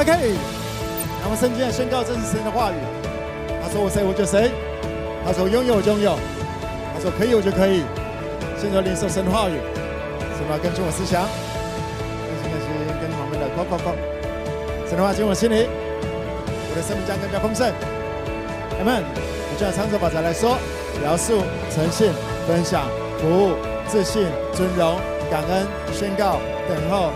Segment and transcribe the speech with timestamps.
[0.00, 0.12] OK，
[1.22, 2.74] 那么圣经也宣告这是神的话语。
[3.60, 4.50] 他说我谁我就谁，
[5.22, 6.16] 他说拥有我就拥有，
[6.94, 7.84] 他说可以我就可以。
[8.56, 9.60] 现在领受神的话语，
[10.32, 11.20] 什么跟着我思想？
[11.28, 13.92] 开心开心，跟旁边的快快快！
[14.88, 17.68] 神的话进我心里，我的生命将更加丰盛。
[17.68, 19.04] 阿门。
[19.04, 20.56] 我就要唱着宝座来说，
[21.04, 22.08] 描述诚信、
[22.48, 22.88] 分享、
[23.20, 23.52] 服务、
[23.86, 24.24] 自信、
[24.56, 24.96] 尊荣、
[25.30, 27.12] 感恩、宣告、等候。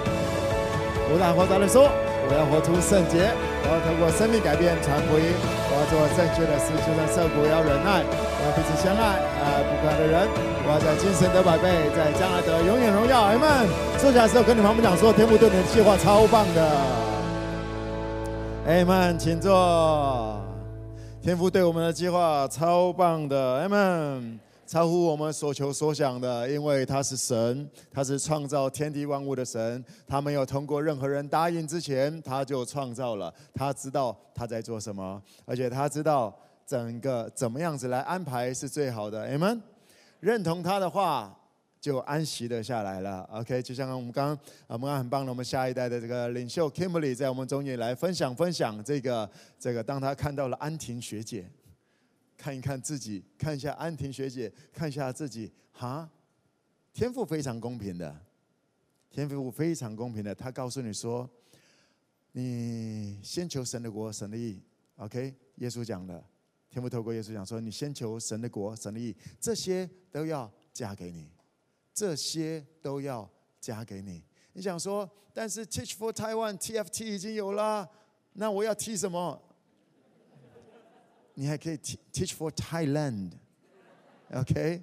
[1.08, 1.88] 我大活着来说。
[2.26, 3.30] 我要活出圣洁，
[3.64, 5.28] 我要透过生命改变传福音，
[5.68, 10.28] 我要做正确的事，就算受苦要忍耐，我要彼此相爱，爱不快的人，
[10.64, 13.20] 我要在今生得百倍，在将来得永远荣耀。
[13.22, 13.68] 阿们。
[13.98, 16.64] 坐下来的时候跟你旁边讲说，天父对你的计划超棒的。
[18.66, 20.40] 阿们，请坐。
[21.22, 23.36] 天父对我们的计划超棒的。
[23.60, 24.40] 阿们。
[24.66, 29.84] 超乎我们所求所想的，因为他是神，他是创造天地万物的神。
[30.06, 33.32] 他没有通过任何人答应之前，他就创造了。
[33.52, 36.34] 他知道他在做什么，而且他知道
[36.66, 39.20] 整个怎么样子来安排是最好的。
[39.30, 39.62] 阿们，
[40.20, 41.36] 认同他的话，
[41.78, 43.28] 就安息了下来了。
[43.30, 44.38] OK，就像我们刚刚，
[44.68, 49.28] 我们刚很棒的，我们下一代的这个领袖 Kimberly 在我们中间来分享分享这个
[49.60, 51.46] 这个，当他看到了安婷学姐。
[52.44, 56.06] 看一看自己，看一下安婷学姐，看一下自己，哈，
[56.92, 58.14] 天赋非常公平的，
[59.10, 61.26] 天赋非常公平的，他告诉你说，
[62.32, 64.62] 你先求神的国，神的义
[64.96, 66.22] ，OK，耶稣讲的，
[66.68, 71.30] 天赋透过耶稣讲说，你先求神的国，神的义，这些都要加给你，
[71.94, 73.26] 这些都要
[73.58, 74.22] 加给你。
[74.52, 77.90] 你想说，但是 Teach for Taiwan TFT 已经有了，
[78.34, 79.42] 那我要踢什么？
[81.34, 84.82] 你还可以 teach for Thailand，OK？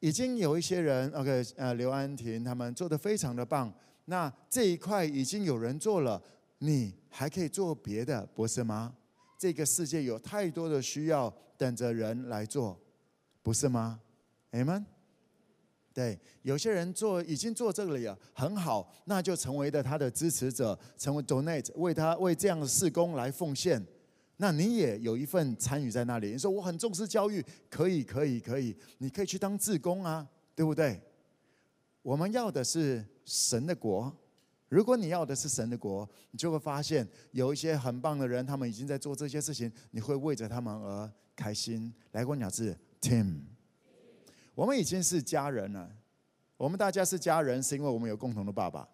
[0.00, 1.42] 已经有一些人，OK？
[1.56, 3.72] 呃，刘安婷他们做的非常的棒。
[4.04, 6.22] 那这一块已经有人做了，
[6.58, 8.94] 你还可以做别的，不是吗？
[9.38, 12.78] 这个世界有太多的需要等着人来做，
[13.42, 14.00] 不是吗
[14.52, 14.84] ？Amen。
[15.96, 23.82] 对，有些人做已经做这个了，很好，那就成为了他的支持者，成为 donate 为他为这样的事工来奉献，
[24.36, 26.32] 那你也有一份参与在那里。
[26.32, 31.00] 你说我很重视教育，可以可以可以，你可以去当志工啊，对不对？
[32.02, 34.14] 我们要的是神的国，
[34.68, 41.90] 如果你要的是神的国，你就会发现有一些很棒的人，他们已经在做这些事情，你会为着他们而开心。
[42.12, 43.55] 来过鸟字 Tim。
[44.56, 45.88] 我们已经是家人了，
[46.56, 48.88] 我们大家是家人，是因为我们有共同的爸爸。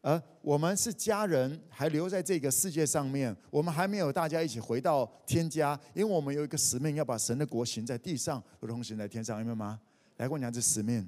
[0.00, 9.80] 而我们是家人，还留在这个世界上面，我们还没有大家一起回到天家，因为我们有一个使命，要把神的国行在地上，如同行在天上，明白吗？
[10.18, 11.04] 来，我讲这使命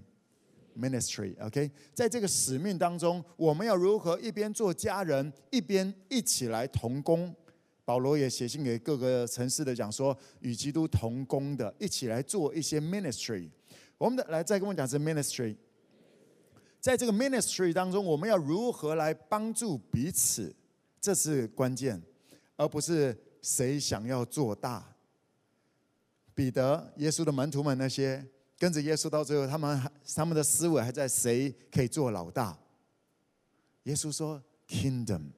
[0.76, 7.32] ，ministry，OK，在这个使命当中，我们要如何一边做家人，一边一起来同工？
[7.84, 13.48] 保罗也写信给各个城市的讲说，与基督同工的，一起来做一些 ministry。
[13.98, 15.56] 我们的来再跟我讲是 ministry，
[16.80, 20.54] 在这个 ministry 当中，我们要如何来帮助彼此？
[21.00, 22.00] 这是关键，
[22.56, 24.94] 而不是谁想要做大。
[26.34, 28.24] 彼得、耶稣的门徒们那些
[28.56, 32.56] 跟着耶稣到最后，他们他们的思维还在谁可以做老大？
[33.84, 35.30] 耶稣说：“Kingdom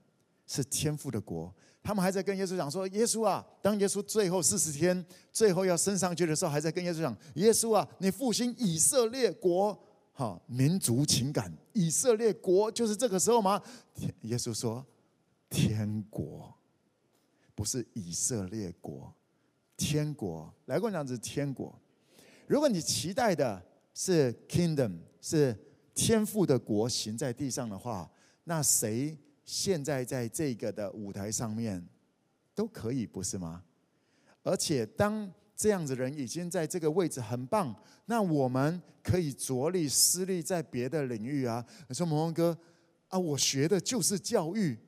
[0.47, 9.77] 是天父的国。”他们还在跟耶稣讲说：“耶稣啊，当耶稣最后四十天，最后要升上去的时候，还在跟耶稣讲：耶稣啊，你复兴以色列国，
[10.13, 13.61] 哈民族情感，以色列国就是这个时候吗？”
[14.23, 14.85] 耶稣说
[15.49, 16.55] ：“天国
[17.55, 19.12] 不是以色列国，
[19.77, 21.75] 天国来过这样子，天国。
[22.47, 23.61] 如果你期待的
[23.95, 25.57] 是 kingdom，是
[25.95, 28.09] 天父的国行在地上的话，
[28.45, 29.17] 那谁？”
[29.53, 31.84] 现在在这个的舞台上面
[32.55, 33.65] 都可以，不是吗？
[34.44, 37.75] 而且当这样子人已经在这个位置很棒，
[38.06, 41.66] 那我们可以着力施力在别的领域啊。
[41.88, 42.56] 你说蒙蒙哥
[43.08, 44.79] 啊，我学的就是教育，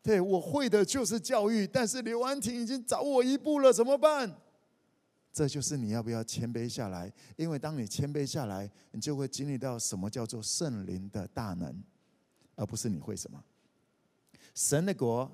[0.00, 4.32] 对，我会的就是教育，但是刘安婷已经早我一步了，怎么办？
[5.32, 7.12] 这就是你要不要谦卑下来？
[7.34, 11.82] 因为当你谦卑下来，你就会经历到什么叫做圣灵的大能，
[12.54, 13.42] 而不是你会什么。
[14.58, 15.30] 神的国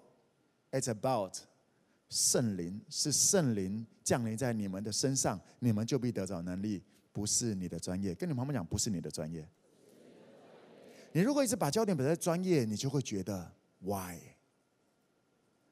[0.71, 1.35] ，it's about
[2.11, 8.15] 圣灵，是圣灵降临在你们的身上，你们就必得着能力，不是你的专业。
[8.15, 9.49] 跟你旁边讲，不是你的专业。
[11.12, 14.19] 你如果一直把焦点摆在专业，你就会觉得 why？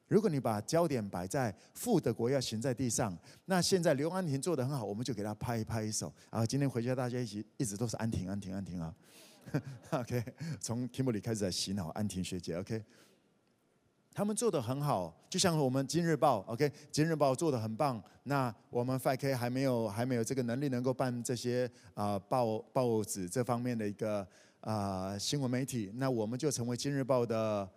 [0.07, 3.15] 如果你把焦点摆在富的国要行在地上，
[3.45, 6.11] 那现在刘安婷做得很好，我们就给他拍一拍手。
[6.31, 8.95] 啊，今天回家大家一起一直都是安婷，安婷，安婷啊。
[9.91, 10.23] OK，
[10.59, 12.55] 从提姆里开始在洗脑安婷学姐。
[12.57, 12.83] OK，
[14.13, 16.39] 他们做得很好，就像我们今日报。
[16.47, 18.01] OK，今日报做得很棒。
[18.23, 24.25] 那我们 5K 还没有还没有这个能力能够办这些啊、报报纸这方面的一个
[24.61, 27.69] 啊、新闻媒体，那我们就成为今日报的。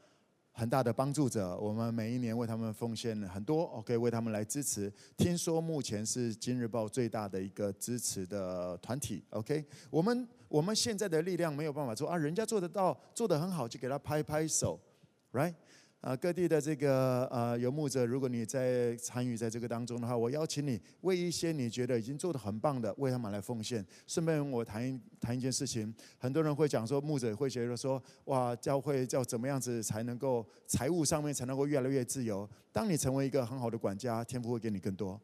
[0.59, 4.91] 很大的帮助者，我们每一年为他们奉献很多，OK，为他们来支持。
[5.15, 9.63] 听说目前是《今日报》最大的一个支持的团体，OK。
[9.91, 14.81] 我们我们现在的力量没有办法做啊，人家做得到，做得很好，就给他拍拍手
[15.31, 15.53] ，Right？
[16.07, 23.85] 啊，各地的这个呃游牧者，如果你在参与在这个当中的话，我邀请你为一些你觉得已经做得很棒的，为他们来奉献。
[24.07, 32.49] 顺便我谈一谈一件事情，很多人会讲说，牧者会觉得说，哇，教会叫怎么样子才能够财务上面才能够越来越自由？
[32.71, 35.21] 当你成为一个很好的管家，天父会给你更多，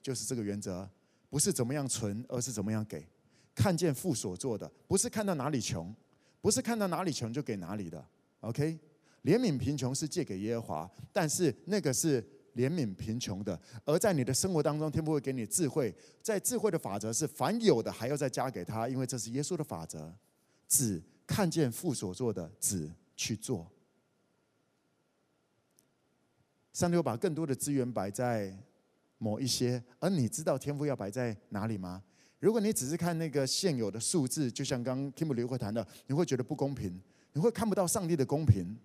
[0.00, 0.88] 就是这个原则，
[1.28, 3.06] 不是怎么样存，而是怎么样给。
[3.54, 5.94] 看见父所做的，不是看到哪里穷，
[6.40, 8.02] 不是看到哪里穷就给哪里的
[8.40, 8.78] ，OK。
[9.24, 12.22] 怜悯贫穷是借给耶和华，但是那个是
[12.54, 13.60] 怜悯贫穷的。
[13.84, 20.14] 而在你的生活当中，天父会给你智慧，在智慧的法则是凡有的还要再加给他，因为这是耶稣的法则。
[20.66, 23.70] 子看见父所做的，子去做。
[26.74, 28.56] 上帝会把更多的资源摆在
[29.16, 32.02] 某一些，而你知道天赋要摆在哪里吗？
[32.38, 37.00] 如果你只是看那个现有的数字，就像刚 Tim 刘会谈的，你会觉得不公平，
[37.32, 38.78] 你会看不到上帝的公平。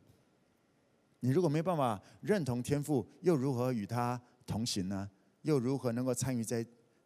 [1.24, 5.10] 你如果没办法认同天赋，又如何与他同行呢？
[5.44, 6.66] 又如何能够参与在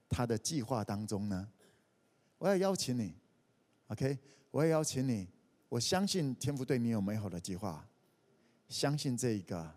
[0.09, 1.47] 他的计划当中呢？
[2.39, 3.13] 我要邀请你
[3.89, 4.17] ，OK？
[4.49, 5.27] 我要邀请你，
[5.69, 7.87] 我相信天赋对你有美好的计划，
[8.67, 9.71] 相信这一个，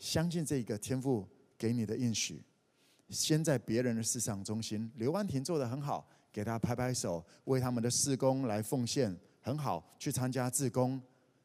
[0.00, 1.24] 相信这一个天赋
[1.56, 2.42] 给你的应许。
[3.10, 11.00] 先在别人的市场中心，刘安婷做得很好，给他拍拍手，为他们的事工来奉献，很好，去参加志工，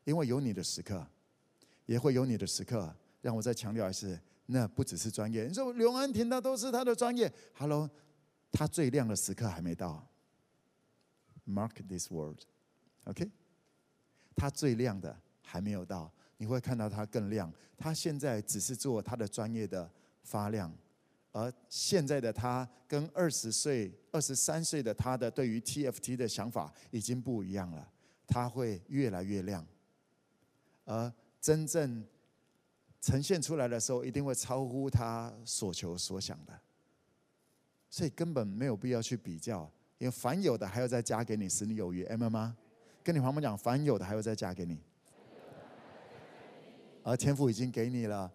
[0.05, 1.05] 因为有你的时刻。
[1.91, 5.43] 也会有你的时刻，让我再强调一次，那不只是专业。
[5.45, 7.89] 你说刘安婷那都是他的专业，Hello，
[8.49, 10.07] 他最亮的时刻还没到。
[11.45, 13.29] Mark this word，OK？
[14.37, 17.51] 他最亮的还没有到，你会看到他更亮。
[17.77, 19.91] 他现在只是做他的专业的
[20.23, 20.73] 发亮，
[21.33, 27.91] 而现在的他跟二十岁、二十三岁的他的对于 TFT 的想法已经不一样了。
[28.25, 29.67] 他会越来越亮，
[30.85, 31.11] 而。
[31.41, 32.05] 真正
[33.01, 36.53] 呈现出来的时候，一定会超乎他所求所想的，
[37.89, 42.03] 所以根本没有必要去比较，因为凡有的还要再加给你，使你有余。
[42.03, 42.55] M 吗？
[43.03, 44.77] 跟你旁边讲，凡有的还要再加给你，
[47.01, 48.31] 而天赋已经给你了，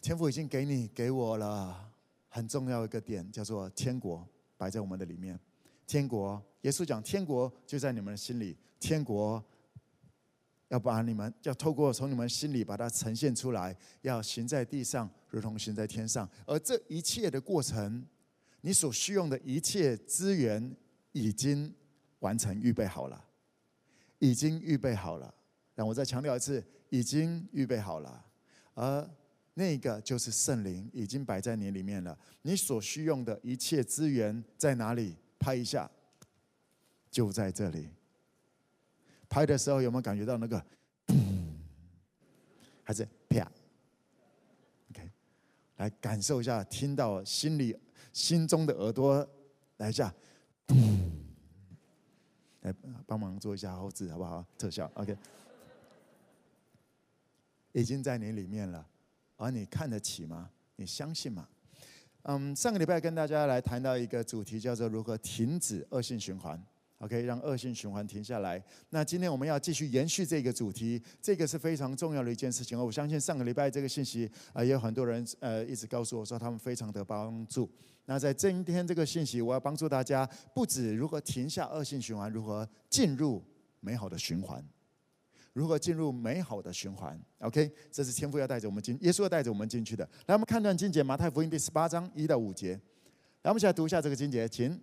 [0.00, 1.92] 天赋已经给你给我了，
[2.30, 4.26] 很重要一个点叫做天国
[4.56, 5.38] 摆在我们的里面，
[5.86, 9.44] 天国，耶稣讲天国就在你们的心里，天国。
[10.70, 16.28] 要把你们要透过从你们心里把它呈现出来，要行在地上，如同行在天上。
[16.46, 18.06] 而这一切的过程，
[18.60, 20.74] 你所需用的一切资源
[21.12, 21.74] 已经
[22.20, 23.24] 完成，预备好了，
[24.20, 25.34] 已经预备好了。
[25.74, 28.24] 让我再强调一次，已经预备好了。
[28.74, 29.10] 而
[29.54, 32.16] 那个就是圣灵，已经摆在你里面了。
[32.42, 35.16] 你所需用的一切资源在哪里？
[35.38, 35.90] 拍一下，
[37.10, 37.88] 就在这里。
[39.30, 40.62] 拍的时候有没有感觉到那个？
[42.82, 43.50] 还是啪
[44.90, 45.08] ？OK，
[45.76, 47.78] 来感受一下，听到心里、
[48.12, 49.24] 心中的耳朵，
[49.76, 50.12] 来一下，
[52.62, 52.74] 来
[53.06, 54.44] 帮忙做一下后置好不好？
[54.58, 55.16] 特效 OK，
[57.72, 58.84] 已经在你里面了，
[59.36, 60.50] 而你看得起吗？
[60.74, 61.48] 你相信吗？
[62.22, 66.60] 嗯，上个礼拜跟大家来谈到一个主题，叫做如何停止恶性循环。
[67.00, 68.62] OK，让恶性循环停下来。
[68.90, 72.78] 那今天我们要继续延续这个主题，这个是非常重要的一件事情。
[72.78, 77.70] 我相信上个礼拜这个信息啊，也有很多人呃一直告诉我说他们非常的帮助。
[78.04, 83.42] 那在今天这个信息，我要帮助大家，不止如何停下恶性循环，如何进入
[83.80, 84.62] 美好的循环，
[85.54, 87.18] 如何进入美好的循环。
[87.38, 90.04] OK，这是天父要带着我们进，耶稣要带着我们进去的。
[90.26, 92.74] 来，我们看段经节，马太福音第十八章一到五节。
[93.42, 94.78] 来，我们一起来读一下这个经节，请。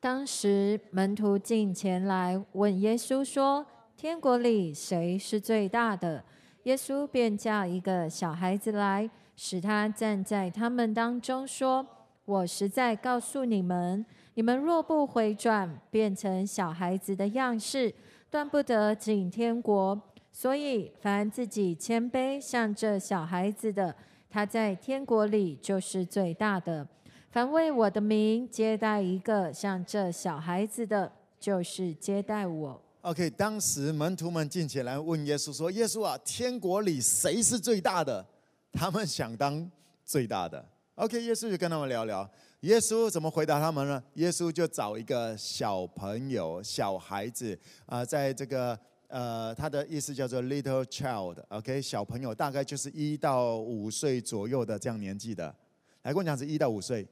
[0.00, 3.66] 当时门徒进前来问耶稣说
[3.98, 6.24] ：“天国里谁是最大的？”
[6.64, 11.86] 耶稣便叫一个小孩子来，使他站在他们当中，说
[12.24, 17.94] ：“我实在告诉你们，你们若不回转，变成小孩子的样式，
[18.30, 20.00] 断不得进天国。
[20.32, 23.94] 所以，凡自己谦卑像这小孩子的，
[24.30, 26.88] 他在天国里就是最大的。”
[27.30, 32.82] 凡为我的名接待一个像这小孩子的，就是接待我。
[33.02, 38.26] OK，当时门徒们进前来问耶稣说：“耶稣啊，天国里谁是最大的？”
[38.72, 39.70] 他们想当
[40.04, 40.64] 最大的。
[40.96, 42.28] OK，耶稣就跟他们聊聊。
[42.62, 44.02] 耶稣怎么回答他们呢？
[44.14, 47.56] 耶稣就找一个小朋友、小孩子
[47.86, 51.36] 啊，在这个呃，他的意思叫做 little child。
[51.50, 55.54] OK，小朋友大概就是一到五岁左右的这样年纪的。
[56.02, 57.06] 来跟我讲是一到五岁，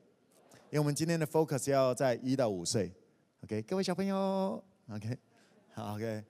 [0.71, 2.93] 因为我们今天的 focus 要在一到五岁。
[3.43, 5.17] OK，各位小朋友，OK
[5.73, 5.95] 好。
[5.95, 6.23] OK，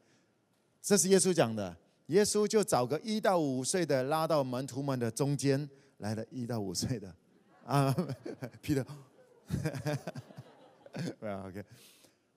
[0.80, 1.76] 这是耶稣讲的。
[2.06, 5.68] 耶稣就找个一到五岁的拉到门徒们的中间
[5.98, 7.12] 来了，一到五岁的
[7.66, 7.92] 啊，
[8.62, 8.86] Peter，
[11.18, 11.64] 没有 OK。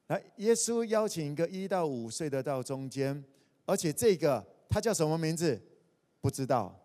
[0.07, 3.23] 来，耶稣邀请一个一到五岁的到中间，
[3.65, 5.61] 而且这个他叫什么名字？
[6.19, 6.75] 不知道，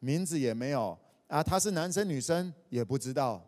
[0.00, 1.40] 名字也没有啊。
[1.42, 3.42] 他是男生女生也不知道。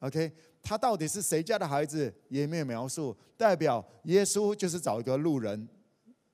[0.00, 0.30] OK，
[0.66, 5.68] 他到底是谁家的孩子也没有描述，代表耶稣就是找一个路人。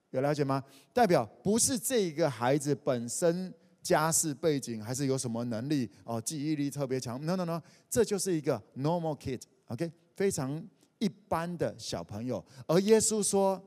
[0.09, 0.65] 有了解吗？
[0.91, 7.21] 代表不是这个孩子本身家世背景，还是有什么能力哦，记忆力特别强。
[7.27, 7.61] No No No，
[7.91, 10.67] 这就是一个 normal kid，OK，非常
[10.99, 12.43] 一般的小朋友。
[12.67, 13.63] 而耶稣说，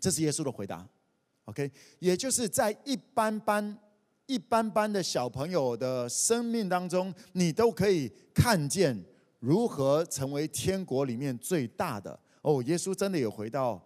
[0.00, 0.86] 这是耶稣的回答
[1.46, 3.78] ，OK，也就是在一般般、
[4.26, 9.02] 一般般的小朋友的生命当中，你都可以看见
[9.38, 12.18] 如何成为天国里面最大的。
[12.42, 13.82] 哦，耶稣真的有回到。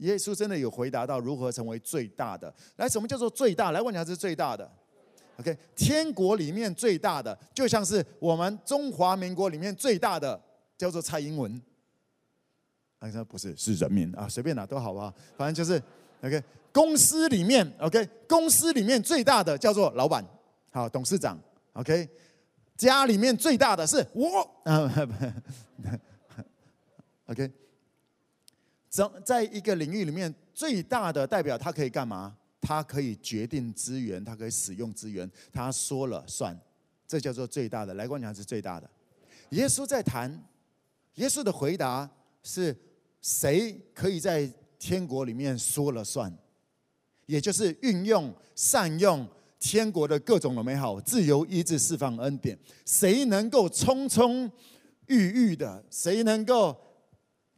[0.00, 2.54] 耶稣真的有回答到如何成为最大的？
[2.76, 3.70] 来，什么叫做最大？
[3.70, 4.70] 来问一下，是最大的。
[5.40, 10.38] OK，天国里面最大的，就像是我们中华民国里面最大的，
[10.76, 11.50] 叫做蔡英文。
[12.98, 15.82] 啊，说不是，是人民啊，随便哪都好啊，反正就是
[16.22, 16.42] OK。
[16.70, 20.22] 公司里面 OK，公司里面最大的叫做老板，
[20.72, 21.38] 好，董事长
[21.72, 22.06] OK。
[22.76, 24.90] 家里面最大的是我啊
[27.26, 27.50] ，OK。
[29.24, 32.36] 在一个领域里面，最大的代表他可以干嘛？
[32.60, 36.58] 他可以决定资源，他可以使用资源，他说了算，
[37.06, 37.94] 这叫做最大的。
[37.94, 38.90] 来，我讲是最大的。
[39.50, 40.42] 耶稣在谈，
[41.14, 42.10] 耶稣的回答
[42.42, 42.74] 是
[43.20, 46.34] 谁可以在天国里面说了算？
[47.26, 49.28] 也就是运用、善用
[49.58, 54.50] 天国的各种的美好、自由、意志、释放恩典，谁能够充充
[55.06, 55.84] 裕裕的？
[55.90, 56.76] 谁能够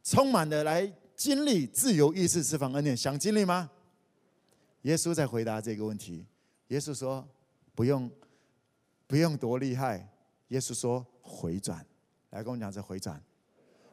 [0.03, 0.91] 充满的来？
[1.15, 3.69] 经历自由意志释放恩典，想经历吗？
[4.83, 6.25] 耶稣在回答这个问题。
[6.69, 7.27] 耶稣说
[7.75, 8.09] ：“不用，
[9.05, 10.09] 不用多厉害。”
[10.47, 11.85] 耶稣说：“回转。”
[12.31, 13.21] 来跟我讲这回转。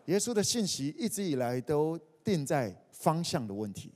[0.04, 3.92] 耶稣的信息一直以来都定在方向的问题。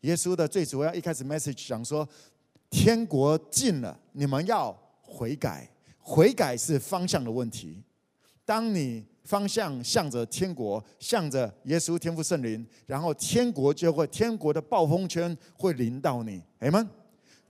[0.00, 2.06] 耶稣的最主要一开始 message 讲说
[2.70, 5.70] ：“天国近了，你们要悔改。
[5.98, 7.82] 悔改是方向的问题。
[8.44, 16.88] 当你。”方向向着天国，向着耶稣天父圣灵，然后天国就会，天国的暴风圈会临到你，哎们。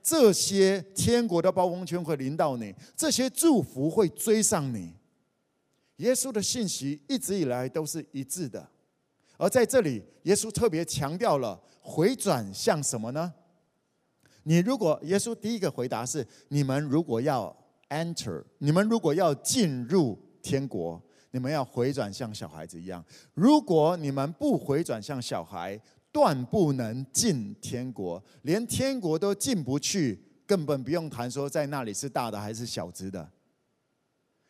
[0.02, 4.92] 这些天国的暴风圈会临到你，这些祝福会追上你。
[5.98, 8.68] 耶稣的信息一直以来都是一致的，
[9.37, 13.32] 而在这里，耶稣特别强调了回转向什么呢？
[14.42, 17.54] 你如果耶稣第一个回答是：你们如果要
[17.88, 21.02] enter，你们如果要进入天国。
[21.30, 23.04] 你们要回转像小孩子一样。
[23.35, 25.78] 如果你们不回转像小孩，
[26.11, 33.30] 断不能进天国，连天国都进不去，根本不用谈说在那里是大的还是小只的。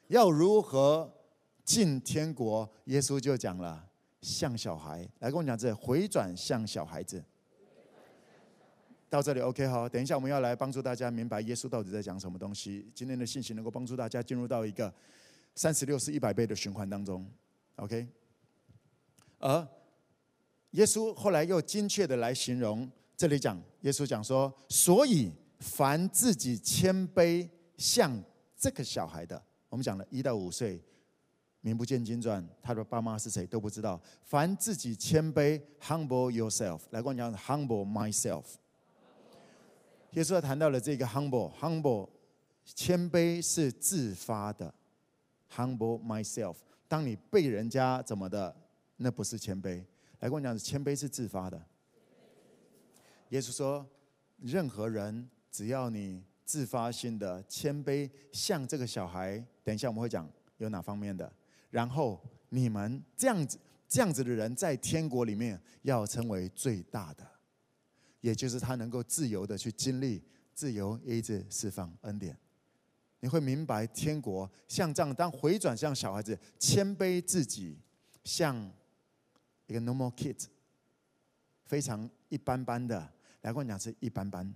[0.07, 1.13] 要如何
[1.65, 2.71] 进天国？
[2.85, 3.85] 耶稣就讲了，
[4.23, 5.07] 像小孩。
[5.19, 7.23] 来跟我讲这回转像小孩子。
[9.11, 12.91] 到这里 OK 好，等一下我们要来帮助大家明白耶稣到底在讲什么东西。
[12.95, 14.93] 今天的信息能够帮助大家进入到一个。
[15.55, 17.29] 三十六是一百倍的循环当中
[17.77, 18.07] ，OK。
[19.41, 19.67] 而
[20.71, 28.23] 耶稣后来又精确的来形容，这里讲耶稣讲说，所以凡自己谦卑像
[28.57, 30.81] 这个小孩的，我们讲了一到五岁，
[31.61, 34.01] 名不见经传，他的爸妈是谁都不知道。
[34.23, 38.45] 凡自己谦卑，humble yourself，来跟我讲 humble myself。
[40.13, 42.09] 耶稣谈到了这个 humble，humble，
[42.65, 44.73] 谦卑是自发的。
[45.55, 46.57] Humble myself。
[46.89, 48.55] 当你被人家怎么的，
[48.97, 49.85] 那不是谦卑。
[50.21, 51.63] 来跟我讲，谦卑是自发的。
[53.31, 53.87] 耶稣说，
[54.39, 59.45] 任何人只要你自发性的谦卑，像这个小孩。
[59.63, 61.31] 等一下我们会讲有哪方面的。
[61.71, 67.27] 然后你们这样子这样子的人，在天国里面要成为最大的，
[68.21, 70.23] 也就是他能够自由的去经历
[70.55, 72.37] 自由，医治释放恩典。
[73.21, 77.77] 你会明白，天国像这样，当回转像小孩子，谦卑自己，
[78.23, 78.57] 像
[79.67, 80.45] 一个 normal kid，
[81.65, 82.97] 非常一般般的，
[83.43, 84.53] 来跟我讲是一般般，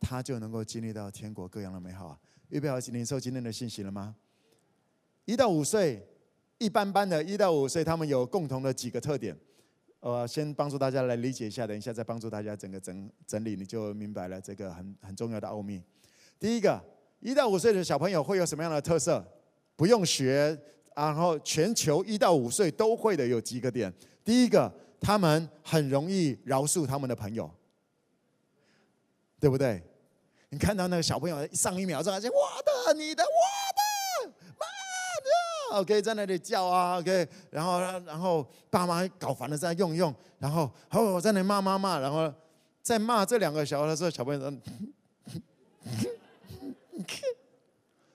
[0.00, 2.20] 他就能够经历到天国各样的美好。
[2.48, 4.14] 预备好领受今天的信息了吗？
[5.24, 6.04] 一到五岁，
[6.58, 9.36] 一般般的，一到五岁，他们有共同的几个特点。
[10.08, 15.82] 我先帮助大家来理解一下，等一下再帮助大家整个整整理，你就明白了这个很很重要的奥秘。
[16.38, 16.80] 第一个，
[17.18, 19.26] 一到五岁的小朋友会有什么样的特色？
[19.74, 20.56] 不用学，
[20.94, 23.92] 然后全球一到五岁都会的有几个点。
[24.24, 27.50] 第一个，他们很容易饶恕他们的朋友，
[29.40, 29.82] 对不对？
[30.50, 33.28] 你看到那个小朋友上一秒钟还是我的、你的、我、
[35.72, 42.32] ，OK，在那里叫啊，OK，然后然后爸妈搞烦了再用用，然后哦在那骂骂骂，然后
[42.82, 44.52] 在骂这两个小孩的时候，小朋友说，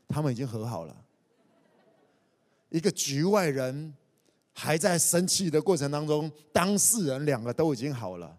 [0.07, 0.95] 他们已经和好了。
[2.69, 3.93] 一个局外人
[4.53, 8.37] 还在生气的过程当中，当事人两个都已经好了，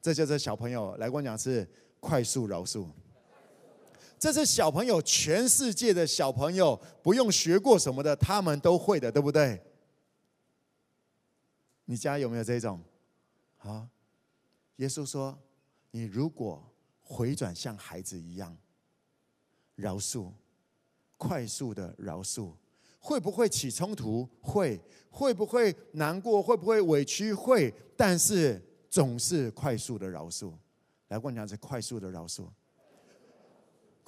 [0.00, 1.68] 这就是小朋友来跟我讲是
[2.00, 2.86] 快速饶恕。
[4.18, 9.62] 这是小朋友，全世界的小朋友不用学过什么的，他们都会的，对不对？
[11.84, 12.80] 你家有没有这种？
[13.58, 13.88] 啊，
[14.76, 15.38] 耶稣说
[15.90, 16.62] ：“你如果
[17.00, 18.56] 回转像孩子一样，
[19.74, 20.30] 饶恕，
[21.16, 22.52] 快速的饶恕，
[22.98, 24.28] 会不会起冲突？
[24.40, 26.42] 会，会不会难过？
[26.42, 27.32] 会不会委屈？
[27.32, 30.52] 会，但是总是快速的饶恕。
[31.08, 32.46] 来，我讲是快速的饶恕。”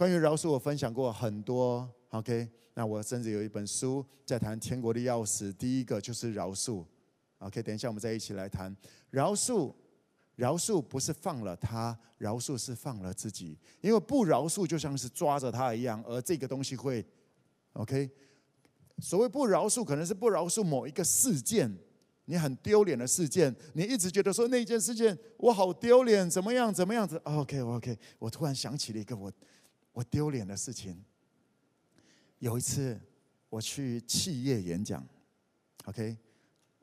[0.01, 1.87] 关于饶恕，我分享过很多。
[2.09, 6.83] OK，那我甚至有一本书在谈天国的钥匙，第一个就是饶恕。
[7.41, 8.75] OK，等一下我们再一起来谈
[9.11, 9.75] 饶恕。
[10.37, 13.59] 饶恕不是放了他，饶恕是放了自己。
[13.83, 17.05] 因为不饶恕就像是抓着他一样，而这个东西会
[17.75, 18.11] OK。
[19.01, 21.71] 所谓不饶恕，可能是不饶恕某一个事件，
[22.25, 29.31] 你很丢脸的事件，你一直觉得说那件事件我好丢脸，怎么样怎么样子？OK，OK，我突然想起了一个我。
[30.01, 31.05] 我丢脸的事情。
[32.39, 32.99] 有一次，
[33.51, 35.07] 我去企业演讲
[35.85, 36.17] ，OK，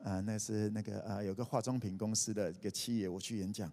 [0.04, 3.72] 啊，那是那个啊，有个化妆品公司的一个企业，我去演讲，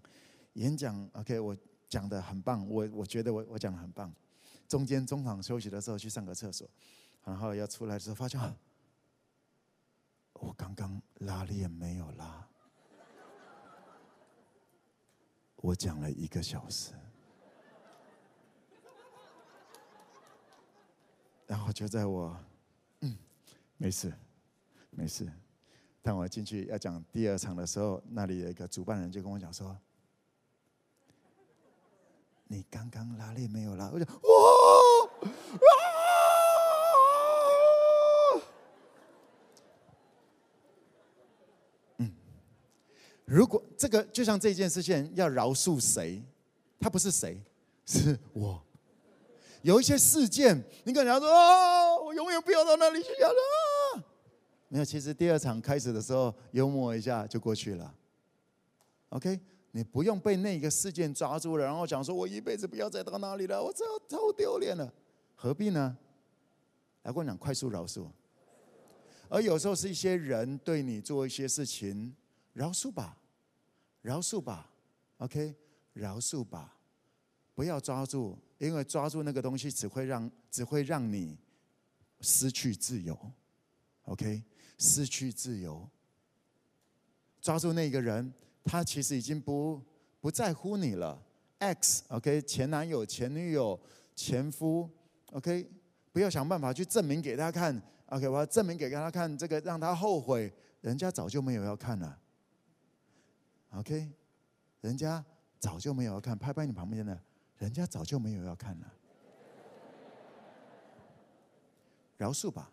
[0.54, 1.56] 演讲，OK，我
[1.88, 4.12] 讲的很棒，我我觉得我我讲的很棒。
[4.67, 6.67] 中间中场休息的时候去上个厕所，
[7.24, 8.41] 然后要出来的时候发现，
[10.34, 12.48] 我刚刚拉链没有拉，
[15.58, 16.93] 我讲了一个小时。
[21.47, 22.36] 然后就在我，
[23.01, 23.17] 嗯，
[23.77, 24.12] 没事，
[24.89, 25.31] 没事。
[26.01, 29.77] 当我进去要讲第二场的时候，那里有一个主办人就跟我讲说
[32.47, 34.12] ：“你刚刚拉链没有拉？”我就哇
[35.53, 35.67] 啊！
[41.97, 42.12] 嗯，
[43.25, 46.23] 如果这个就像这件事情要饶恕谁，
[46.79, 47.39] 他不是谁，
[47.86, 48.64] 是我。
[49.65, 54.06] 有一些事件，你可能要说：“哦，我永远不要到那里去了。”
[54.69, 57.91] 没有，其实第二场开始的时候，幽默一下就过去了。
[59.10, 59.39] OK，
[59.71, 64.93] 你不用被那个事件抓住了，然后讲说：“我一辈子不要再到那里了，我这超丢脸了。”
[65.34, 65.97] 何必呢？
[67.01, 68.06] 来跟我讲，快速饶恕。
[69.30, 72.15] 而有时候是一些人对你做一些事情，
[72.54, 73.17] 饶恕吧，
[74.04, 74.69] 饶恕吧。
[75.17, 75.56] OK，
[75.93, 76.78] 饶恕吧，
[77.56, 78.38] 不要抓住。
[78.58, 81.38] 因为抓住那个东西，只会让只会让你
[82.22, 83.18] 失去自由
[84.04, 84.44] ，OK？
[84.78, 85.89] 失去自由。
[87.41, 89.82] 抓住那个人，他其实已经不
[90.20, 91.22] 不在乎你了。
[91.60, 92.41] X，OK？
[92.41, 93.80] 前男友、前女友、
[94.15, 94.89] 前夫
[95.32, 95.70] ，OK？
[96.12, 98.28] 不要想办法去证明给他看，OK？
[98.28, 102.20] 我要证明给他看，这个让他后悔，人家早就没有要看了
[103.72, 104.12] ，OK？
[104.82, 105.24] 人家
[105.60, 107.22] 早就没有要看，拍拍你旁边的。
[107.58, 108.94] 人家早就没有要看了，
[112.18, 112.72] 饶恕吧。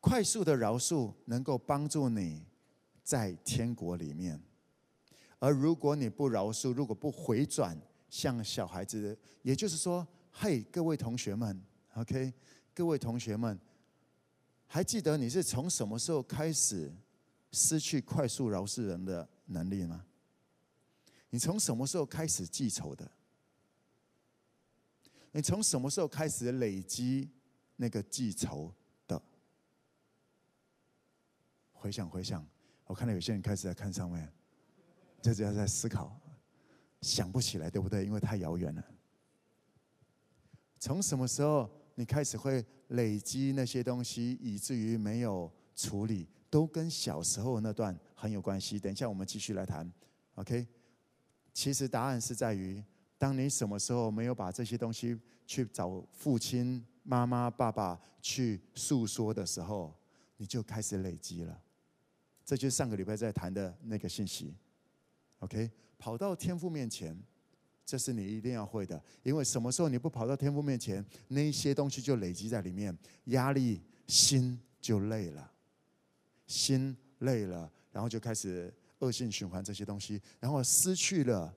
[0.00, 2.44] 快速的饶恕能够帮助你
[3.02, 4.38] 在天国里面，
[5.38, 7.74] 而如果你不饶恕，如果不回转，
[8.10, 11.58] 像小孩子，也就是说，嘿，各位同学们
[11.94, 12.32] ，OK，
[12.74, 13.58] 各位同学们，
[14.66, 16.92] 还记得你是从什么时候开始
[17.50, 20.04] 失去快速饶恕人的能力吗？
[21.30, 23.10] 你从什么时候开始记仇的？
[25.36, 27.28] 你从什么时候开始累积
[27.74, 28.72] 那个记仇
[29.04, 29.20] 的？
[31.72, 32.46] 回想回想，
[32.84, 34.32] 我看到有些人开始在看上面，
[35.20, 36.16] 这就要在思考，
[37.00, 38.04] 想不起来，对不对？
[38.06, 38.84] 因为太遥远了。
[40.78, 48.78] 从什么时候你开始会累积那些东西，以至于没有处理，都跟小时候那段很有关系。
[48.78, 49.92] 等一下我们继续来谈。
[50.36, 50.64] OK，
[51.52, 52.80] 其实答案是在于，
[53.18, 59.94] 当你什么时候没有把这些东西去找父亲、妈妈、爸爸去诉说的时候，
[60.36, 61.60] 你就开始累积了。
[62.44, 64.54] 这就是上个礼拜在谈的那个信息。
[65.38, 67.18] OK，跑到天父面前，
[67.86, 69.02] 这是你一定要会的。
[69.22, 72.96] 因为什么时候你不跑到天父面前，那些东西就累积在里面，
[73.26, 75.52] 压力，心就累了，
[76.46, 78.72] 心累了，然后就开始。
[79.00, 81.54] 恶性循环这些东西，然后失去了，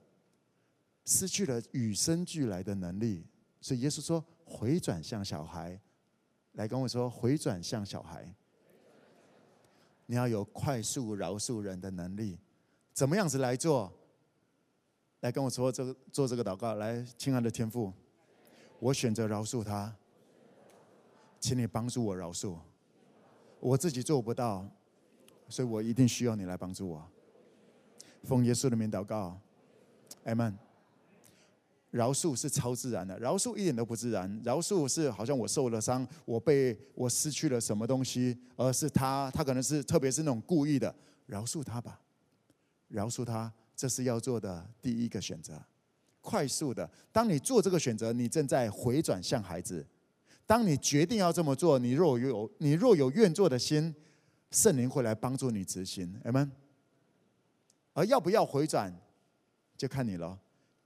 [1.08, 3.26] 失去了与生俱来的能力。
[3.62, 5.80] 所以耶稣说：“回转向小孩，
[6.52, 8.36] 来跟我说，回转向小孩。
[10.06, 12.38] 你要有快速饶恕人的能力，
[12.94, 13.92] 怎么样子来做？
[15.22, 16.76] 来跟我说这个做这个祷告。
[16.76, 17.94] 来，亲爱的天父，
[18.80, 19.96] 我选择饶恕他，
[21.40, 22.58] 请你帮助我饶恕。
[23.62, 24.70] 我自己做不到，
[25.48, 27.10] 所以我一定需要你来帮助我。”
[28.24, 29.40] 奉耶稣的名祷告，
[30.26, 30.67] 阿门。
[31.92, 34.42] 饶恕是超自然的，饶恕一点都不自然。
[34.44, 40.94] 饶恕是好像我受了伤，我被我失去了什么东西，而是他，他可能是特别是那种故意的，
[41.26, 42.00] 饶恕他吧，
[42.90, 45.62] 饶恕他，这是要做的第一个选择。
[46.20, 49.86] 快速的，当你做这个选择，你正在回转向孩子。
[50.46, 53.96] 当你决定要这么做，你若有你若有愿做的心，
[54.52, 56.52] 圣灵会来帮助你执行，阿门。
[57.94, 58.94] 而要不要回转，
[59.78, 60.38] 就看你了，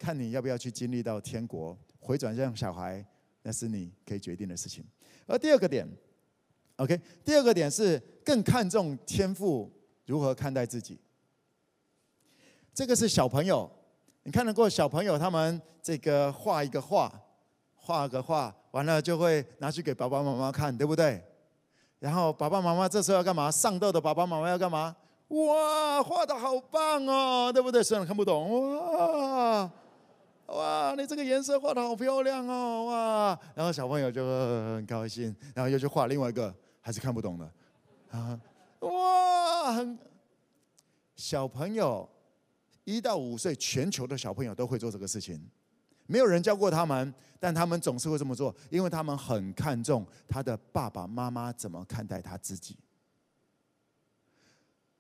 [0.02, 3.06] 看你要不要去经历到天国回转向小孩，
[3.44, 4.84] 那是你可以决定的事情。
[5.28, 5.88] 而第二个点
[6.78, 9.72] ，OK，第二个点是更看重天赋
[10.08, 11.00] 如何看待自己。
[12.74, 13.70] 这个是小朋友，
[14.24, 17.14] 你看得过小朋友他们这个画一个画，
[17.76, 21.24] 画个画，完了就会拿去给爸爸妈妈看，对不对？
[22.00, 23.52] 然后爸爸妈妈这时候要干嘛？
[23.52, 24.96] 上斗的爸爸妈妈要干嘛？
[25.28, 27.84] 哇，画的好棒哦，对不对？
[27.84, 29.72] 虽然看不懂，哇
[30.52, 33.40] 哇，你这个颜色画的好漂亮哦，哇！
[33.56, 34.26] 然后小朋友就
[34.76, 37.52] 很高兴，然后又去画另外一个，还是看不懂的，
[38.10, 38.40] 啊，
[38.80, 39.74] 哇！
[39.74, 39.98] 很
[41.16, 42.08] 小朋友
[42.84, 45.42] 一到五岁，全球的小朋友都会做这个事情，
[46.08, 52.76] 没有人教过他们，但他们总是会这么做，因为他们很看重他的爸爸妈妈怎么看待他自己。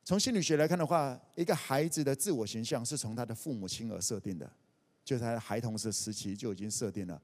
[0.04, 4.50] 从心理学来看的话，一个孩子的自我形象是从他的父母亲而设定的，
[5.12, 7.21] 就是他的孩童时时期就已经设定了。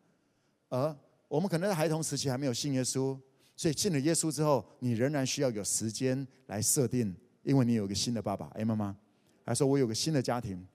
[0.67, 0.93] 而
[1.29, 3.17] 我们可能在孩童时期还没有信耶稣，
[3.55, 8.93] 所以信了耶稣之后，你仍然需要有时间来设定，因为你有个新的爸爸，哎，妈妈，
[9.45, 10.67] 还说我有个新的家庭。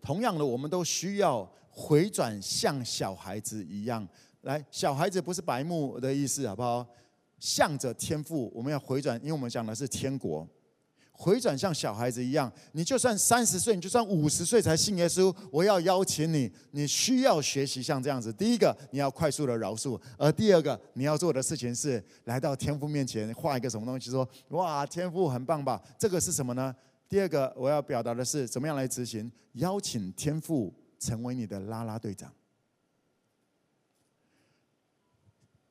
[0.00, 4.08] 同样的，我们都需要回转像小孩子一样，
[4.42, 6.86] 来，小孩子不是白目的意思，好不好？
[7.40, 10.48] 向着天父，我们要回转，因为我们讲的是天国。
[11.18, 18.32] 回转像小孩子一样，你就算三十岁，你就算五十岁才信耶稣，我要邀请你，你需要学习像这样子。
[18.32, 26.74] 第一个，你要快速的饶恕；而第二个，你要做的事情是来到天父面前，画一个什么东西，说：“哇，天父很棒吧？”这个是什么呢？
[27.08, 29.30] 第二个，我要表达的是怎么样来执行？
[29.54, 32.30] 邀请天父成为你的拉拉队长。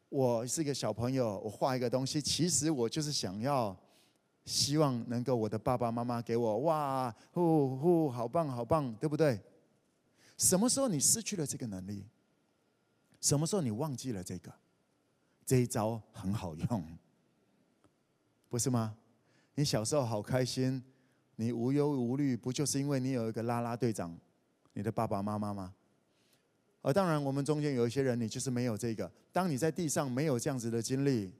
[0.09, 3.77] 我是一个小朋友，我画一个东西，其实我就是想要，
[4.45, 9.39] 希望能够我的爸爸妈妈给我哇呼呼，好棒好棒，对不对？
[10.37, 12.05] 什么时候你失去了这个能力？
[13.19, 14.53] 什么时候你忘记了这个？
[15.45, 16.97] 这一招很好用，
[18.49, 18.95] 不是吗？
[19.55, 20.83] 你小时候好开心，
[21.35, 24.15] 你无忧无虑，不就是因为你有一个啦啦队长，
[24.73, 25.73] 你的爸爸妈妈吗？
[26.81, 29.11] 而当然，我们中间有一些人，你就是没有这个。
[29.31, 31.33] 当你在地上没有这样子的经历，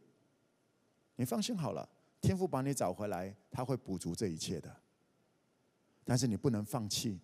[1.18, 1.88] 你放心好了，
[2.26, 4.76] 天父把你找回来，他会补足这一切的。
[6.04, 7.20] 但是你不能放弃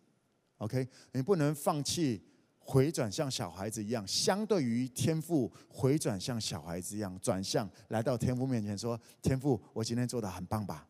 [0.57, 0.87] ，OK？
[1.13, 2.23] 你不能放弃
[2.59, 10.87] 回转像小孩子一样，相对于天父回转像小孩子一样，转向来到天父面前说：“天父，我今天做的很棒吧？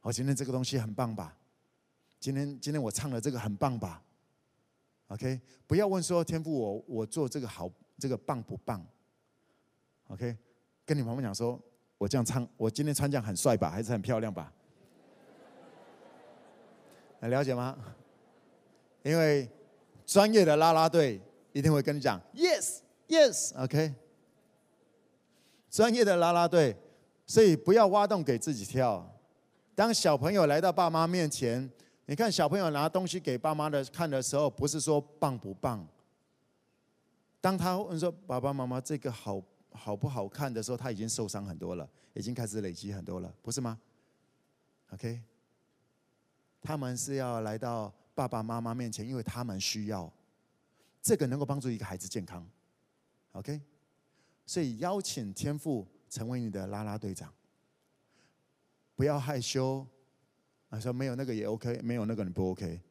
[0.00, 1.36] 我今天这个东西很棒吧？
[2.18, 4.02] 今天今天我唱的这个很棒吧？”
[5.08, 8.82] OK，不要问说天父，我我做这个好，这个棒不棒
[10.06, 10.34] ？OK，
[10.86, 11.62] 跟你妈妈讲说，
[11.98, 14.50] 我这样唱，我今天穿这样很帅吧，还是很漂亮吧？
[17.20, 17.76] 能了解吗？
[19.02, 19.46] 因为
[20.06, 21.20] 专业的啦啦队
[21.52, 23.94] 一定会跟你讲，Yes，Yes，OK。
[25.68, 26.76] 专业的啦啦队，
[27.26, 29.06] 所以不要挖洞给自己跳。
[29.74, 31.70] 当小朋友来到爸妈面前。
[32.10, 35.86] 你看小朋友拿东西给爸妈的看的时候，不是说棒不棒。
[37.38, 39.42] 当他问说爸爸妈妈这个好
[39.78, 43.80] 好不好看的时候，他已经受伤很多了，已经开始累积很多了，不是吗
[44.90, 45.22] ？OK。
[46.60, 50.12] 他们是要来到爸爸妈妈面前，因为他们需要。
[51.00, 52.46] 这个能够帮助一个孩子健康
[53.32, 53.62] ，OK？
[54.44, 57.32] 所以邀请天赋成为你的啦啦队长，
[58.94, 59.86] 不要害羞。
[60.68, 62.82] 啊，说没有那个也 OK，没有那个你不 OK。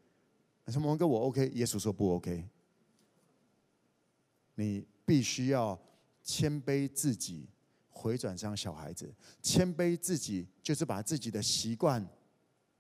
[0.67, 2.47] 说蒙哥我 OK，耶稣说不 OK。
[4.55, 5.79] 你必须要
[6.27, 7.47] 谦卑自己，
[7.87, 9.09] 回转向小孩子。
[9.41, 12.05] 谦卑自己就是把自己的习惯。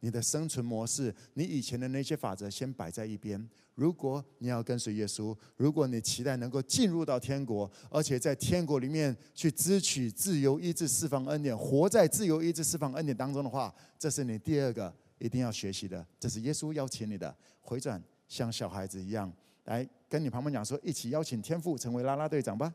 [0.01, 3.49] 你的生存模式，你以前的那些法则先摆在一边。
[3.73, 16.05] 如果你要跟随耶稣，如果你期待能够进入到天国，而且在天国里面去支取自由意志释放恩典，活在自由意志释放恩典当中的话，这是你第二个一定要学习的。
[16.19, 19.33] 这是耶稣邀请你的，回转像小孩子一样，
[19.63, 22.71] 来跟你旁边讲说，一起邀请天父成为啦啦队长吧。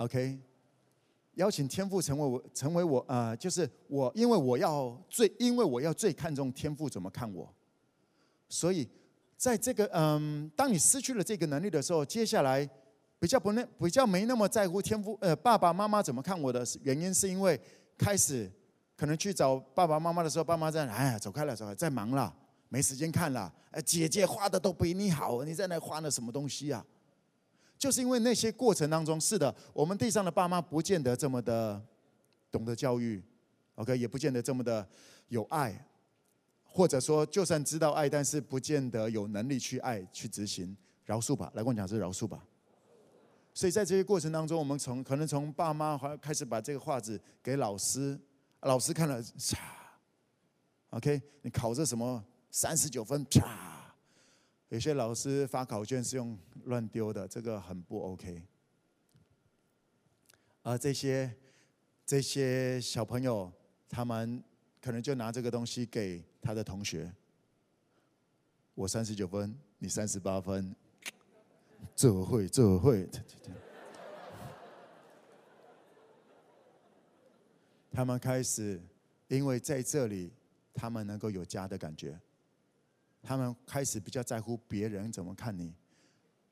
[0.00, 0.38] OK。
[1.34, 7.48] 邀请天父成为我，成为我、呃，就是我，因为我要最，因为我要最看重天父怎么看我，
[8.48, 8.86] 所以
[9.36, 12.68] 在这个嗯，当你失去了这个能力的时候，接下来
[13.18, 17.58] 比较不那比较没那么在乎天父呃爸爸妈妈怎么看我的原因，是因为
[17.96, 18.50] 开始
[18.96, 22.34] 可能去找爸爸妈妈的时候，爸妈在哎呀走开了，走开，在忙了，
[22.68, 26.84] 没时间看了，哎姐姐画的都比你好，你在那画的什么东西啊？
[27.80, 31.82] 就是因为那些过程当中，是的，我们地上的爸妈不见得这么的
[32.50, 33.22] 懂得教育
[33.76, 34.86] ，OK，也不见得这么的
[35.28, 35.82] 有爱，
[36.62, 41.50] 或者说就算知道爱，但是不见得有能力去爱去执行饶恕吧。
[41.54, 42.44] 来跟我讲是饶恕吧。
[43.54, 48.20] 所以在这些过程当中，我们从可能从爸妈开始把这个画纸给老师，
[48.60, 49.56] 老师看了，嚓
[50.90, 53.69] ，OK，你考这什么三十九分，啪。
[54.70, 58.40] 有些老师发考卷是用乱丢的，这个很不 OK。
[60.62, 61.34] 而这些
[62.06, 63.52] 这些小朋友，
[63.88, 64.40] 他们
[64.80, 67.12] 可能就拿这个东西给他的同学。
[68.74, 70.72] 我三十九分，你三十八分，
[71.96, 73.08] 这会这会。
[77.90, 78.80] 他们开始，
[79.26, 80.32] 因为在这里，
[80.72, 82.16] 他们能够有家的感觉。
[83.22, 85.74] 他们开始比较在乎别人怎么看你，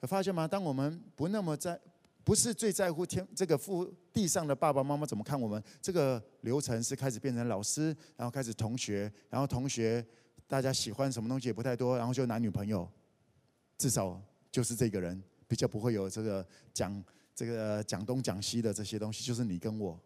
[0.01, 0.47] 有发现吗？
[0.47, 1.79] 当我们不那么在，
[2.23, 10.05] 不是最在乎天这个父地上的爸爸妈妈怎么看我们，这个流程是开始变成老师，然后开始同学，然后同学
[10.47, 12.89] 大家喜欢什么东西也不太多，然后就男女朋友，
[13.77, 17.05] 至少就是这个人比较不会有这个讲
[17.35, 19.99] 这个讲东讲西的这些东西，就是你跟我。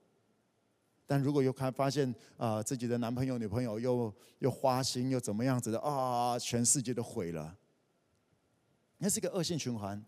[1.12, 7.54] 但如果又看发现啊、自己的男朋友、女朋友又又花心又怎么样子的啊，全世界都毁了，
[8.96, 10.02] 那是一个恶性循环。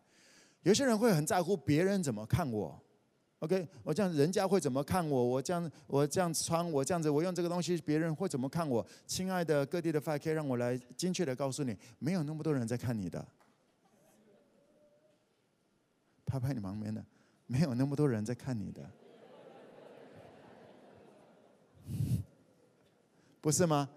[0.62, 2.82] 有些人会很在乎别人怎么看我
[3.40, 5.22] ，OK，我这样人家会怎么看我？
[5.22, 8.82] 我这样我这样穿，我这样子，我用这个东西，别人会怎么看我？
[9.06, 13.22] 亲爱的各地的 5K，让我来精确的告诉你，没有那么多人在看你的。
[16.24, 17.04] 拍拍你旁边的，
[17.46, 18.90] 没有那么多人在看你的。
[23.40, 23.88] 不是吗？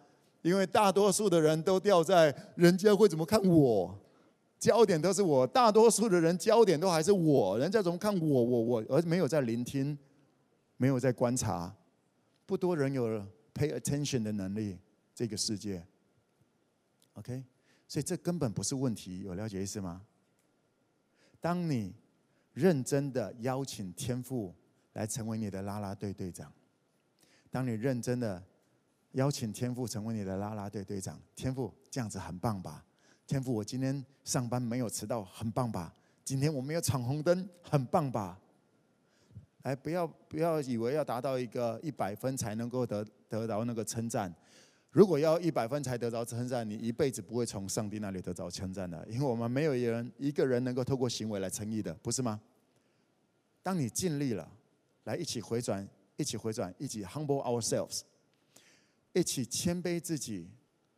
[0.43, 3.97] 因为大多数的人都掉在人家会怎么看我，
[4.58, 5.45] 焦点都是我。
[5.45, 9.97] 大多数的人焦点都还是我，人家怎么看我，我我，而没有在聆听，
[10.78, 11.76] 没有在观察。
[12.45, 13.08] 不多人有
[13.54, 14.78] pay attention 的能力，
[15.13, 15.86] 这个世界。
[17.13, 17.43] OK，
[17.88, 20.02] 所以这根本不是问题，有了解意思吗？
[21.41, 21.93] 当你
[22.54, 24.56] 认真的邀请天父
[24.93, 26.52] 来成为你的啦啦队队长。
[27.50, 28.44] 当你认真的
[29.14, 32.84] 邀请天父成为你的啦啦队队长，天父这样子很棒吧？
[33.26, 35.94] 天父，我今天上班没有迟到，很棒吧？
[36.24, 38.40] 今天我没有闯红灯，很棒吧？
[39.64, 44.34] 哎，不要不要以为要达到一个一百分才能够得得到那个称赞。
[44.92, 52.40] 如果要一百分才得到称赞，你一辈子不会从上帝那里得到称赞的，因为我们没有一人一个人能够透过行为来称义的，不是吗？
[53.62, 54.50] 当你尽力了，
[55.04, 55.88] 来一起回转。
[56.18, 58.02] 一起回转，一起 humble ourselves，
[59.14, 60.50] 一起谦卑自己，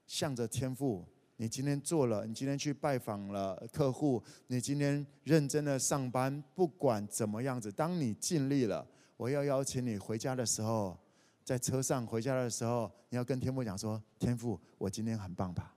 [0.07, 1.05] 向着天父。
[1.41, 10.97] 你今天做了，你今天去拜访了客户，你今天认真的上班，不管怎么样子，当你尽力了，我要邀请你回家的时候，
[11.45, 15.73] 在车上回家的时候，你要跟天父讲说：天父，我今天很棒吧？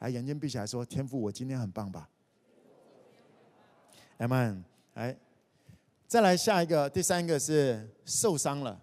[0.00, 2.08] 来，眼睛闭起来说：天父，我今天很棒吧
[4.18, 4.64] ？Amen。
[4.94, 5.16] 来。
[6.08, 8.80] 再来下一个，第三个是受伤了。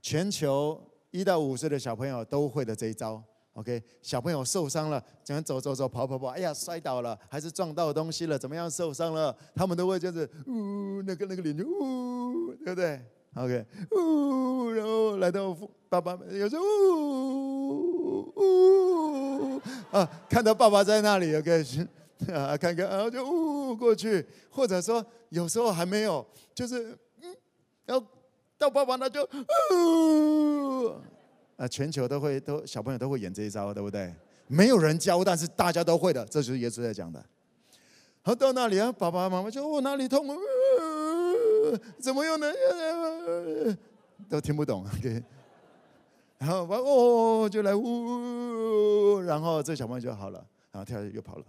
[0.00, 3.20] 全球一到五岁的小朋友都会的这一招。
[3.54, 9.36] OK，小朋友受伤了，怎样走走走，跑跑跑，哎呀，摔倒了，还是撞到东西了，怎么样受伤了？
[9.54, 13.00] 他们都会这样子，呜，那个那个脸就呜，对不对
[13.34, 15.54] ？OK，呜，然后来到
[15.88, 21.64] 爸爸，有时候呜呜啊，看到爸爸在那里，OK，
[22.32, 27.36] 啊，看看，然后就呜过去，或者说有时候还没有，就是嗯，
[27.86, 28.06] 然后
[28.58, 29.22] 到爸爸那就
[29.72, 30.94] 呜，
[31.56, 34.14] 啊，全球都会都小朋友都会演这一招，对不对？
[34.46, 37.24] 没有人教，但是大家都会的，这就是耶稣在讲的。
[38.22, 40.26] 好，到那里啊，爸爸妈妈就我哪里痛？
[41.98, 42.52] 怎么用呢？
[44.28, 45.22] 都听不懂，OK。
[46.38, 51.44] 然后完哦，就来呜，然后这小朋友就好了，然后跳下去又跑了，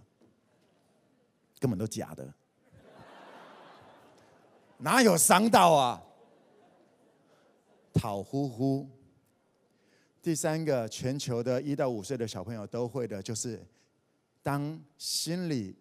[1.64, 2.30] 根本都假的，
[4.76, 6.02] 哪有伤到啊？
[7.94, 8.86] 讨呼呼。
[10.20, 13.66] 第三个，全球的一到五岁的小朋友都会的，就是
[14.42, 15.74] 当心里，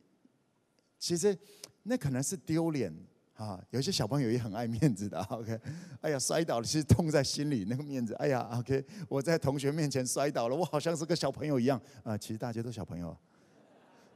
[0.97, 1.37] 其实
[1.83, 2.95] 那可能是丢脸。
[3.35, 5.59] 啊，有些小朋友也很爱面子的， OK。
[5.99, 8.13] 哎呀，摔倒了，其实痛在心里，那个面子。
[8.13, 11.81] 哎呀，OK，我在同学面前摔倒了，我好像是个小朋友一样。
[12.03, 13.17] 啊，其实大家都小朋友。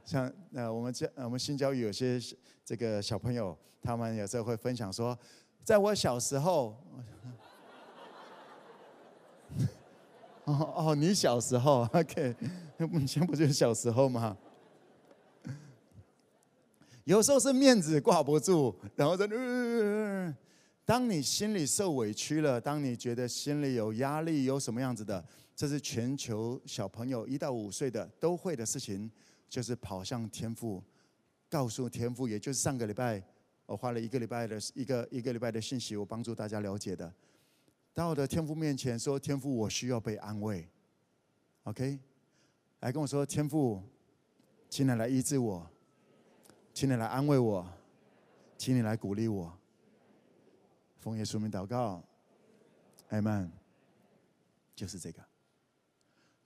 [0.08, 2.18] 像呃，我们教我们新教育有些
[2.64, 5.16] 这个小朋友，他们有时候会分享说，
[5.66, 6.78] 在我小时候，
[10.46, 12.34] 哦哦，你小时候，OK，
[12.94, 14.38] 以前不就是小时候吗？
[17.04, 20.34] 有时候是面子挂不住，然后在、呃……
[20.86, 25.22] 当你心里受委屈了，当你觉得心里有压力，有什么样子的，
[25.54, 29.12] 这是全球小朋友一到五岁的都会的事情，
[29.48, 30.84] 就是跑向天父，
[31.50, 33.24] 告诉天父，也就是上个礼拜
[33.66, 37.14] 我花了一个礼拜的一个一个礼拜的信息，我帮助大家了解的，
[37.94, 40.68] 到我的天父面前说：“天父，我需要被安慰。
[41.64, 42.00] ”OK，
[42.82, 43.82] 来跟我说：“天父，
[44.70, 45.70] 请你来医治我。”
[46.74, 47.68] 请你来安慰我，
[48.56, 49.52] 请你来鼓励我。
[51.00, 52.04] 奉耶稣名祷告，
[53.10, 53.52] 阿门。
[54.76, 55.27] 就是这个，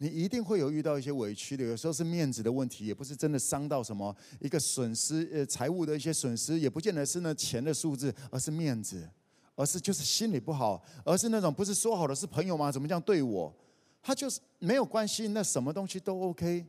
[0.02, 9.08] 你一定会有遇到一些委屈的，有时候是面子的问题，也不是真的伤到什么一个损失，呃，财务的一些损失，也不见得是那钱的数字，而是面子，
[9.54, 12.72] 而是就是心里不好，而是那种不是说好的是朋友吗？
[12.72, 13.56] 怎么这样对我？
[14.02, 16.66] 他就是没有关系，那什么东西都 OK。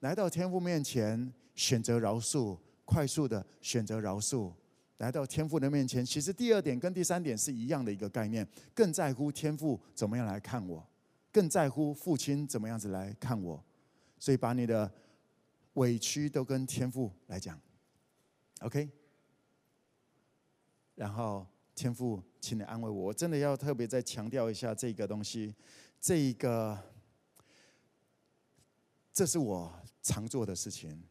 [0.00, 2.56] 来到天父面前，选择饶恕。
[2.84, 4.52] 快速的选择饶恕，
[4.98, 6.04] 来到天父的面前。
[6.04, 10.84] 其实第二点跟第三点是一样的一个概念，更在乎天父怎么样来看我，
[11.32, 13.64] 更在乎父亲怎么样子来看我。
[14.18, 14.88] 所以把你的
[15.72, 17.60] 委屈都跟天父来讲
[18.60, 18.88] ，OK。
[20.94, 23.06] 然后天父，请你安慰我。
[23.06, 25.52] 我真的要特别再强调一下这个东西，
[26.00, 26.78] 这一个，
[29.12, 31.02] 这是我常做的事情。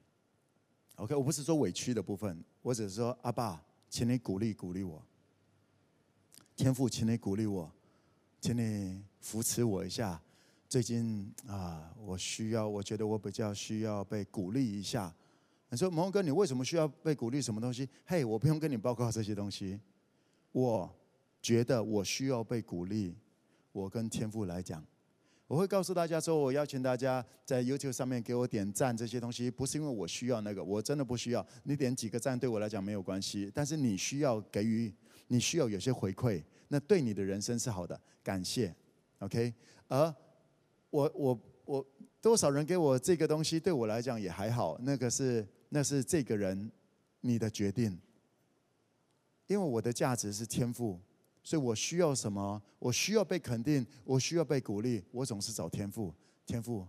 [0.95, 5.03] OK，我不是说委屈的部分，我只是说阿爸，请你鼓励鼓励我。
[6.55, 7.73] 天父，请你鼓励我，
[8.41, 10.19] 请你扶持我一下。
[10.67, 15.13] 最近啊，我需要，我觉得我比较需要被鼓励一下。
[15.69, 17.39] 你说，蒙哥，你为什么需要被鼓励？
[17.39, 17.87] 什么东西？
[18.03, 19.79] 嘿，我不用跟你报告这些东西。
[20.53, 20.91] 我
[21.39, 23.15] 觉得我需要被鼓励。
[23.71, 24.83] 我跟天父来讲。
[25.45, 31.45] 我会告诉大家说，我邀请大家在 YouTube 上面给我点赞，这些东西不是因为我需要那个，我真的不需要。
[31.63, 34.91] 你点几个赞对我来讲没有关系，但是你需要给予，
[35.27, 36.41] 你需要有些回馈，
[36.73, 38.73] 那对你的人生是好的，感谢
[39.19, 39.53] ，OK。
[39.89, 40.15] 而
[40.89, 41.85] 我我我
[42.21, 46.71] 多少人给我这个东西，对我来讲也还好，那个是那是这个人
[47.19, 47.99] 你的决定，
[49.47, 50.97] 因为我的价值是天赋。
[51.43, 52.61] 所以我需要什么？
[52.79, 55.03] 我需要被肯定，我需要被鼓励。
[55.11, 56.13] 我总是找天赋，
[56.45, 56.87] 天赋，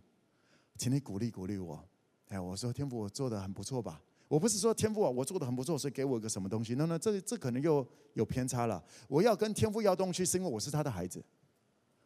[0.76, 1.82] 请你鼓励鼓励我。
[2.28, 4.00] 哎，我说天赋，我做的很不错吧？
[4.32, 6.74] 我不是说天父啊，我做的很不错，所以给我一个什么东西？
[6.76, 8.82] 那那这这可能又有偏差了。
[9.06, 11.22] 我要跟天父要东西，是因为我是他的孩子，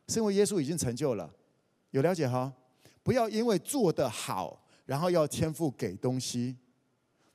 [0.08, 1.32] 是因为耶稣已经成就了。
[1.92, 2.52] 有了解哈？
[3.04, 6.56] 不要因为做得好，然后要天父给东西。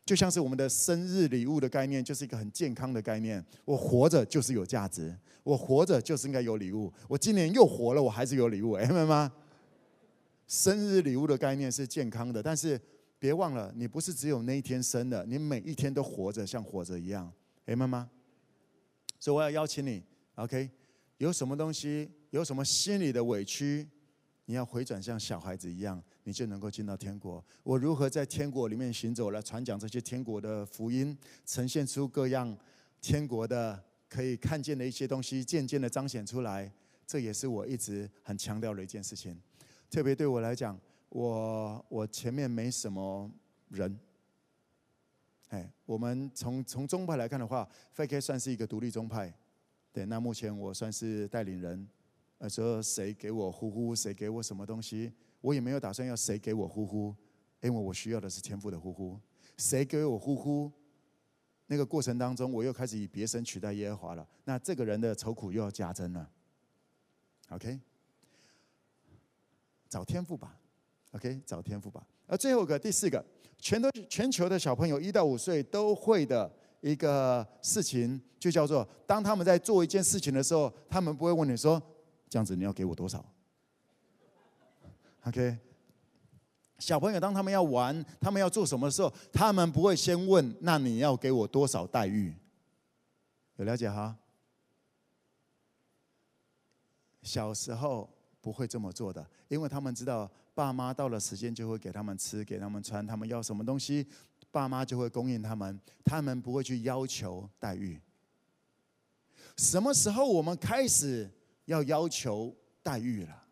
[0.03, 3.41] 就像是我们的生日礼物的概念，就是一个很健康的概念。
[3.63, 6.91] 我活着就是有价值，我活着就是应该有礼物。
[7.07, 9.31] 我今年又活了，我还是有礼物，明白吗？
[10.47, 12.77] 生日礼物的概念是健康的，但是
[13.21, 17.31] 别忘了，你不是只有那一天生的，你每一天都活着，像活着一样，
[17.65, 18.09] 明白吗？
[19.19, 20.03] 所以我要邀请你
[20.33, 20.71] ，OK？
[21.19, 23.87] 有什么东西，有什么心里的委屈，
[24.45, 26.03] 你要回转像小孩子一样。
[26.23, 27.43] 你就能够进到天国。
[27.63, 31.17] 我如何在天国里面行走，来传讲这些天国的福音，
[31.47, 32.55] 呈现出各样
[33.01, 36.71] 天国的可以看见的一些东西，渐渐的彰显出来。
[37.07, 39.35] 这也是我一直很强调的一件事情。
[39.89, 40.79] 特别对我来讲，
[41.11, 43.29] 我我前面没什么
[43.67, 43.99] 人。
[45.49, 49.33] 哎，我们从从宗派来看的话，FK 算是一个独立宗派。
[49.91, 51.85] 对，那目前我算是带领人，
[52.37, 57.13] 呃，说谁给我呼呼，谁给我什么东西，我也没有打算要谁给我呼呼，
[57.59, 59.19] 因为我需要的是天赋的呼呼。
[59.57, 60.71] 谁给我呼呼？
[61.67, 64.25] 那个过程当中，我又开始以别神取代耶和华了。
[64.45, 66.31] 那这个人的愁苦又要加增了。
[67.49, 67.77] OK，
[69.89, 70.57] 找天赋吧。
[71.11, 72.05] OK，找天赋吧。
[72.27, 73.23] 而最后一个第四个，
[73.57, 81.81] 全都全球的小朋友一到五岁都会的一个事情，就叫做当他们在做一件事情的时候，他们不会问你说
[82.29, 83.23] ：“这样子你要给我多少
[85.23, 85.57] ？”OK。
[86.79, 92.33] 小朋友，当他们要玩，他们要做什么的时候，他们不会先问：“那你要给我多少待遇？”
[93.57, 94.17] 有了解哈？
[97.21, 98.09] 小时候
[98.41, 104.05] 不会这么做的，因为他们知道爸妈到了时间就会给他们吃、给他们穿，他们要什么东西，
[104.51, 107.99] 爸妈就会供应他们，他们不会去要求待遇。
[109.57, 111.29] 什么时候我们开始
[111.65, 113.43] 要要求待遇了？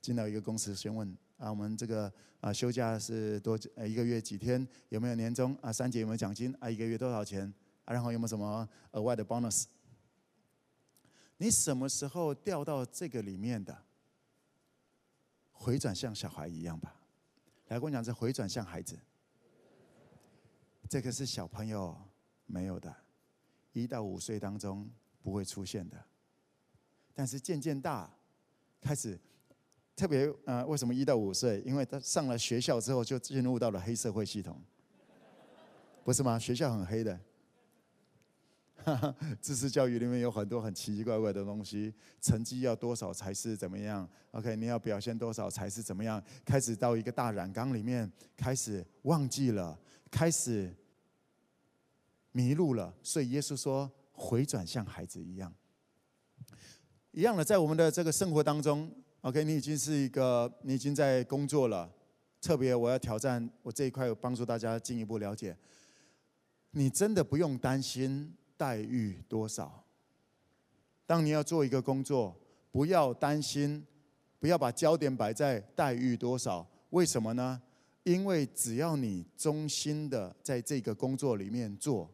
[0.00, 4.66] 进到一个公司，先问啊，我们这个啊休假是多呃一个月几天？
[4.88, 5.72] 有没有年终啊？
[5.72, 6.70] 三节有没有奖金啊？
[6.70, 7.52] 一个月多少钱
[7.84, 7.92] 啊？
[7.92, 9.64] 然后有没有什么额外的 bonus？
[11.36, 13.76] 你什么时候掉到这个里面的？
[15.60, 16.96] 回转像小孩一样吧。
[17.68, 18.98] 来跟我讲，这回转像孩子，
[20.88, 21.94] 这个是小朋友
[22.46, 22.92] 没有的，
[23.72, 24.90] 一到五岁当中
[25.20, 26.02] 不会出现的，
[27.12, 28.10] 但是渐渐大，
[28.80, 29.20] 开始。
[29.94, 31.60] 特别呃，为什么一到五岁？
[31.60, 34.58] 因为他上了学校之后，就进入到了黑社会系统，
[36.02, 36.38] 不是吗？
[36.38, 37.20] 学校很黑的，
[38.84, 46.22] 哈 哈知识教育里面有很多很奇奇怪怪的东西，成绩要多少才是怎么样？OK，你要表现多少才是怎么样？
[46.44, 49.78] 开始到一个大染缸里面，开始忘记了，
[50.10, 50.74] 开始
[52.32, 52.94] 迷路了。
[53.02, 55.52] 所以耶稣说，回转像孩子一样，
[57.12, 58.90] 一样的，在我们的这个生活当中。
[59.22, 61.92] OK，你已经是一个，你已经在工作了。
[62.40, 65.54] 特别我要挑战我这一块，帮助大家进一步了解。
[66.70, 69.82] 你真的不用担心待遇多少。
[71.06, 72.38] 当你要做一个工作，
[72.70, 73.82] 不要担心，
[74.38, 76.68] 不要把焦点摆在待遇多少。
[76.90, 77.62] 为什么呢？
[78.02, 82.10] 因为只要你忠心的在这个工作里面做，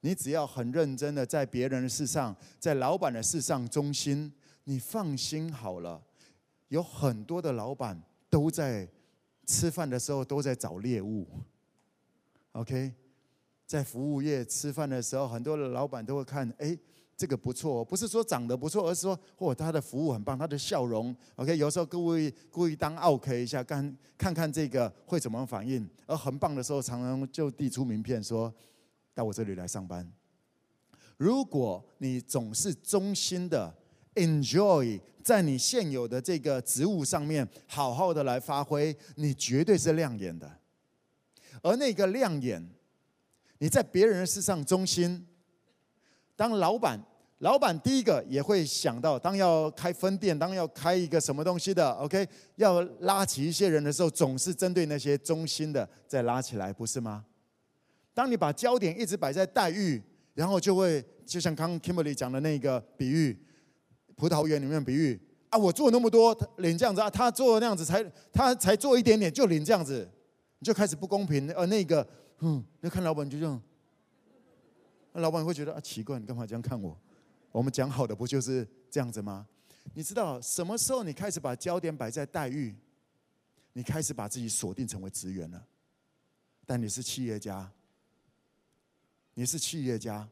[0.00, 4.32] 你只要很认真的在别人的事上，在老板的事上忠心。
[4.64, 6.02] 你放心好了，
[6.68, 8.88] 有很多的老板都在
[9.44, 11.26] 吃饭的时候都在找猎物。
[12.52, 12.94] OK，
[13.68, 16.76] 在服务业吃饭的时候，很多的老板都会看，哎，
[17.14, 21.14] 这个不错，不是说长得不错，而是说，嚯，他的服务很棒，他的笑容。
[21.36, 25.86] OK，有时候故意故意当 OK 一下，看看看这个会怎么反应。
[26.06, 28.50] 而很棒的时候，常常就递出名片说，
[29.14, 30.10] 到我这里来上班。
[31.18, 33.76] 如果你总是忠心的。
[34.14, 40.50] Enjoy 在你现有的这个职务上面好好的来发挥，你绝对是亮眼的。
[41.62, 42.68] 而那个亮眼，
[43.58, 45.26] 你在别人的事上忠心。
[46.34, 47.00] 当老板，
[47.38, 57.24] 老板第一个也会想到，当要开分店，当要开一个什么东西的，OK，要拉起一些人的时候，总是针对那些忠心的再拉起来，不是吗？
[58.14, 60.02] 当你把焦点一直摆在待遇，
[60.34, 63.44] 然后就会就像刚刚 Kimberly 讲的那个比喻。
[64.16, 65.16] 葡萄园里面比喻
[65.48, 70.10] 啊，我做那么多，领这样子啊，他做那样子才他才做一点点就领这样子，
[70.58, 71.48] 你就开始不公平。
[71.54, 72.04] 而那个，
[72.40, 73.60] 嗯，那看老板就这样，
[75.12, 76.96] 那老板会觉得啊，奇怪，你干嘛这样看我？
[77.50, 79.46] 我们讲好的不就是这样子吗？
[79.94, 82.74] 你知道什么时候你开始把焦点摆在待遇，
[83.72, 85.66] 你开始把自己锁定成为职员了，
[86.66, 87.70] 但你是企业家，
[89.34, 90.28] 你是企业家。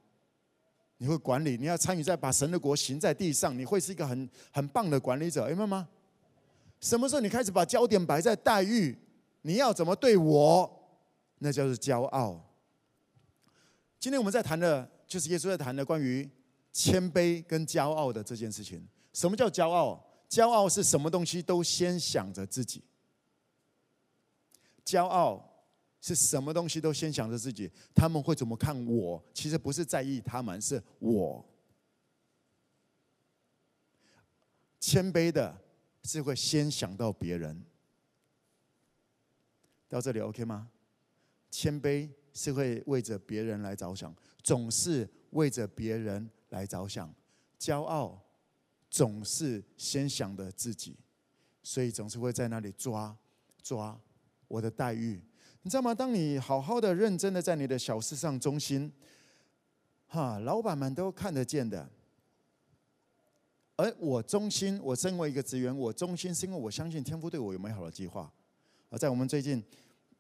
[0.98, 5.86] 你会管理，你要参与在把神的国行在地上，你会是一个很很棒的管理者，明白吗？
[6.80, 8.96] 什么时候你开始把焦点摆在待遇，
[9.42, 10.75] 你要怎么对我，
[11.38, 12.42] 那叫做骄傲。
[13.98, 16.28] 今天我们在谈的，就是耶稣在谈的关于
[16.72, 18.86] 谦卑跟骄傲的这件事情。
[19.12, 20.04] 什么叫骄傲？
[20.28, 22.82] 骄傲是什么东西都先想着自己。
[24.84, 25.52] 骄傲。
[25.98, 29.20] 是什么东西都先想着自己，他们会怎么看我？
[29.34, 31.44] 其实不是在意他们，是我。
[34.78, 35.58] 谦卑的
[36.04, 37.60] 是会先想到别人。
[39.88, 40.70] 到这里 OK 吗？
[41.50, 47.12] 谦卑是会为着别人来着想，总是为着别人来着想。
[47.58, 48.20] 骄傲
[48.90, 50.96] 总是先想着自己，
[51.62, 53.16] 所以总是会在那里抓
[53.62, 53.98] 抓
[54.48, 55.20] 我的待遇。
[55.62, 55.94] 你知道吗？
[55.94, 58.92] 当你好好的、认真的在你的小事上忠心，
[60.06, 61.88] 哈，老板们都看得见的。
[63.74, 68.32] 而我忠心，我身为一个职员，我忠心是因为我相信天父对我有美好的计划。
[68.88, 69.62] 而在我们最近，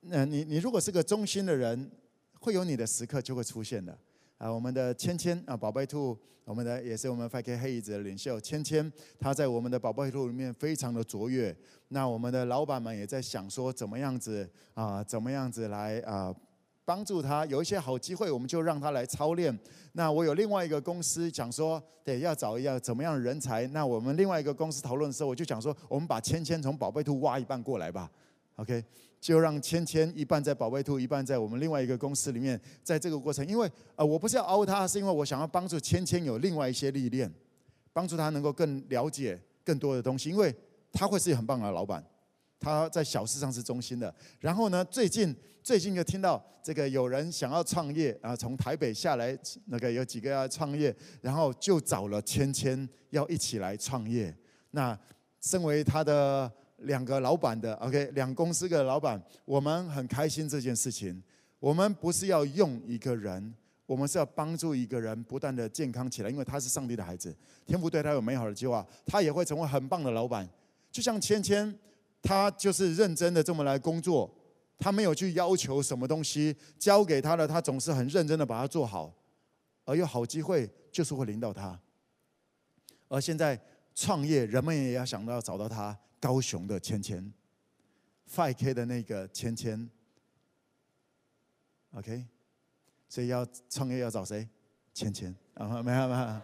[0.00, 1.90] 那你你如果是个忠心的人，
[2.40, 3.96] 会有你的时刻就会出现的。
[4.38, 11.56] 啊，我们的芊芊啊，宝贝兔，我们的也是我们 fake 黑椅子的领袖芊芊，她在我们的宝贝兔里面非常的卓越。
[11.88, 16.34] 那我们的老板们也在想说，怎么样子啊，怎么样子来啊。
[16.84, 19.58] 帮助他有一些好机会，我们就让他来操练。
[19.94, 23.66] 那我有另外一个公司讲说，对，要找一样怎么样的人才。
[23.68, 28.08] 那我们另外一个公司讨论的时候，我就讲说，我们把芊芊从宝贝兔挖一半过来吧。
[28.54, 28.84] OK，
[29.26, 32.60] 就让芊芊一半在宝贝兔，一半在我们另外一个公司里面。
[32.84, 37.28] 在这个过程，因为呃，我不是要凹他，是因为我想要帮助芊芊有另外一些历练，
[37.92, 40.54] 帮助他能够更了解更多的东西，因为
[40.92, 42.00] 他会是一个很棒的老板。
[42.60, 44.14] 他在小事上是忠心的。
[44.38, 54.32] 然后呢，最近最近就听到这个有人想要创业啊，从台北下来，那个有几个要创业，然后就找了芊芊要一起来创业。
[54.70, 54.96] 那
[55.40, 56.48] 身为他的
[56.78, 61.22] 两个老板的，OK，两公司的老板，我们很开心这件事情。
[61.58, 63.54] 我们不是要用一个人，
[63.86, 70.48] 我们是要帮助一个人不断的健康起来，因为他是上帝的孩子，天父对他有美好的计划，他也会成为很棒的老板，
[70.90, 71.78] 就像芊芊。
[72.22, 74.28] 他就是认真的这么来工作，
[74.78, 79.14] 他没有去要求什么东西，交给他的，他总是很认真的把它做好，
[79.84, 81.78] 而有好机会就是会临到他。
[83.06, 83.60] 而现在
[83.94, 85.96] 创业，人们也要想到找到他，
[86.26, 87.32] 高雄的芊芊
[88.34, 89.88] ，5K 的那个芊芊
[91.92, 92.26] ，OK，
[93.08, 94.48] 所以要创业要找谁？
[94.92, 96.40] 芊芊啊，没有没有。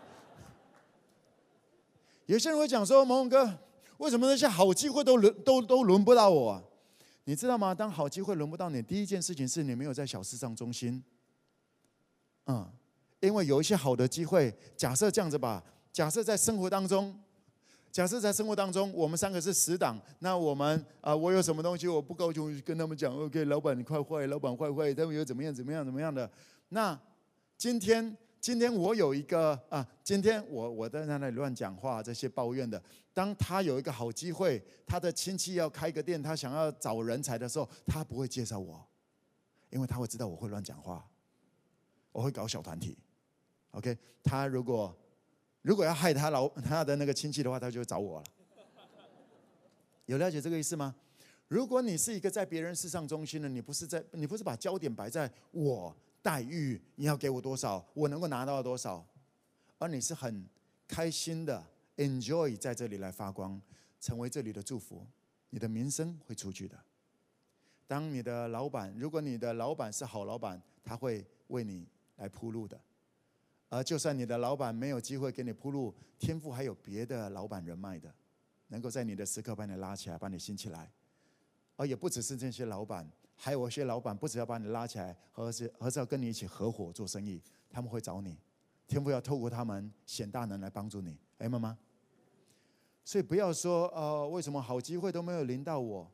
[2.27, 3.59] 有些人会讲说，蒙蒙哥。
[3.97, 6.63] 为什么那些好机会都轮都都轮不到我啊？
[7.25, 7.75] 你知道吗？
[7.75, 11.03] 当好机会轮不到你，第一件事情是你没有在小事上忠心。
[12.47, 12.71] 嗯，
[13.19, 17.21] 因为有一些好的机会，假设这样子吧，假设在生活当中，
[17.93, 26.29] 假设在生活当中，我们三个是死党，那我们啊、我有什么东西我不高兴，跟他们讲，OK，老板你快坏，老板坏坏，他们又怎么样怎么样怎么样的？
[26.71, 26.99] 那
[27.57, 28.17] 今天。
[28.43, 32.83] 今天我有一个啊，今天我我在那里乱讲话，这些抱怨的。
[33.15, 38.85] 当他有一个好机会，他的亲戚要开个店，他想要找人才的时候，他不会介绍我，
[39.71, 41.09] 因为他会知道我会乱讲话，
[42.11, 42.99] 我会搞小团体。
[43.71, 44.93] OK，他如果
[45.63, 48.27] 如果要害他老 他的那个亲戚的话，他就会找我了。
[50.07, 50.95] 有了解这个意思吗？
[51.49, 55.97] 如果你是一个在别人事上中心的，你不是在你不是把焦点摆在我。
[56.25, 59.05] 待遇你要给我多少，我能够拿到多少，
[59.77, 60.47] 而你是很
[60.87, 63.61] 开心的，enjoy 在这里来发光，
[64.01, 65.05] 成为这里的祝福，
[65.51, 66.79] 你的名声会出去的。
[67.89, 71.89] 当你的老板，如果你的老板是好老板，他会为你
[72.19, 72.81] 来铺路的。
[73.73, 78.15] 而就算你的老板没有机会给你铺路，天赋还有别的老板人脉的，
[78.69, 80.93] 能够在你的时刻把你拉起来，把你兴起来。
[81.77, 83.11] 而也不只是这些老板。
[83.35, 88.37] 还有一些老板，不只要把你拉起来，而是而是要跟你一起合伙做生意，他们会找你，
[88.87, 91.77] 天赋要透过他们显大能来帮助你，哎，妈妈。
[93.07, 96.13] 所以不要说呃，为什么好机会都没有临到我？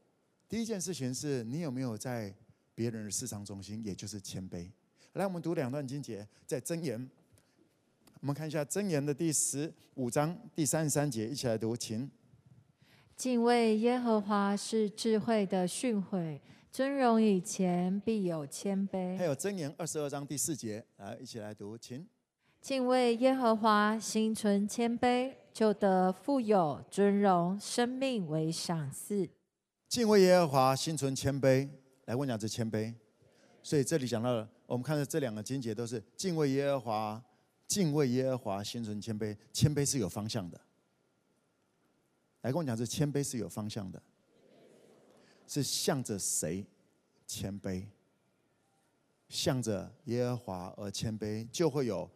[0.48, 2.32] 第一件事情是你有没有在
[2.72, 4.70] 别人的市场中心，也就是谦卑。
[5.14, 7.10] 来，我们读两段经节，在箴言，
[8.20, 12.10] 我们看一下箴言的第十五章第三十三节，一起来读，请。
[13.16, 16.40] 敬畏耶和华是智慧的训诲。
[16.70, 19.16] 尊荣以前必有谦卑。
[19.16, 22.04] 还有箴言二十二章第四节，来一起来读，请。
[22.60, 29.28] 敬畏耶和华，心存谦卑，就得富有尊荣，生命为赏赐。
[29.88, 31.68] 敬畏耶和华，心存谦卑。
[32.06, 32.92] 来问两次谦卑。
[33.62, 37.24] 所以这里讲到了，我们看到这两个经节都是敬畏耶和华，
[37.68, 39.36] 敬畏耶和华，心存谦卑。
[39.52, 40.58] 谦卑是有方向的。
[42.40, 44.02] 来跟我讲，这谦卑是有方向的。
[45.46, 46.66] 是向着谁
[47.26, 47.84] 谦卑？
[49.28, 52.10] 向着耶和华而谦卑，就会有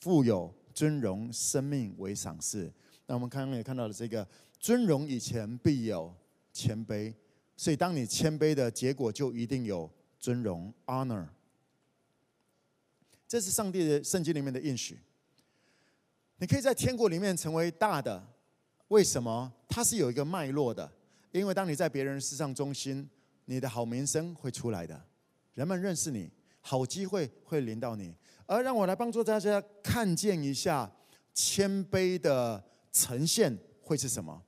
[0.00, 2.72] 富有尊荣，生命为赏赐。
[3.06, 4.26] 那我们刚刚也看到了这个
[4.60, 6.14] 尊荣以前必有
[6.52, 7.12] 谦卑，
[7.56, 9.90] 所以当你谦卑的结果，就一定有
[10.20, 11.26] 尊荣 （honor）。
[13.26, 14.98] 这是上帝的圣经里面的应许。
[16.38, 18.22] 你可以在天国里面成为大的，
[18.88, 19.52] 为什么？
[19.68, 20.90] 它是有一个脉络的。
[21.32, 23.08] 因为当你在别人世上中心，
[23.46, 25.04] 你的好名声会出来的，
[25.54, 28.14] 人们认识你，好机会会临到你。
[28.46, 30.90] 而让我来帮助大家看见一下
[31.32, 32.62] 谦卑的
[32.92, 34.40] 呈现会是什么？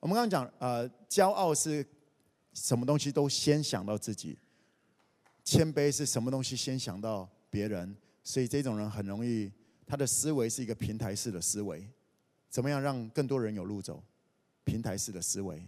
[0.00, 1.86] 我们刚刚讲，呃，骄傲是
[2.52, 4.36] 什么东西都先想到自己，
[5.44, 7.94] 谦卑是什么东西先想到别人。
[8.24, 9.52] 所以这种人很容易，
[9.86, 11.86] 他的思维是一个平台式的思维。
[12.48, 14.02] 怎么样让更多人有路走？
[14.64, 15.62] 平台式的思维，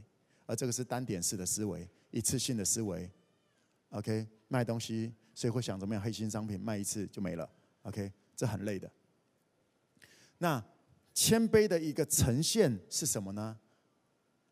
[0.47, 3.11] 而这个是单点式的思维，一次性的思维。
[3.91, 6.03] OK，卖东西，所以会想怎么样？
[6.03, 7.49] 黑心商品卖一次就没了。
[7.82, 8.91] OK，这很累的。
[10.39, 10.64] 那
[11.12, 13.59] 谦卑的一个呈现是什么呢？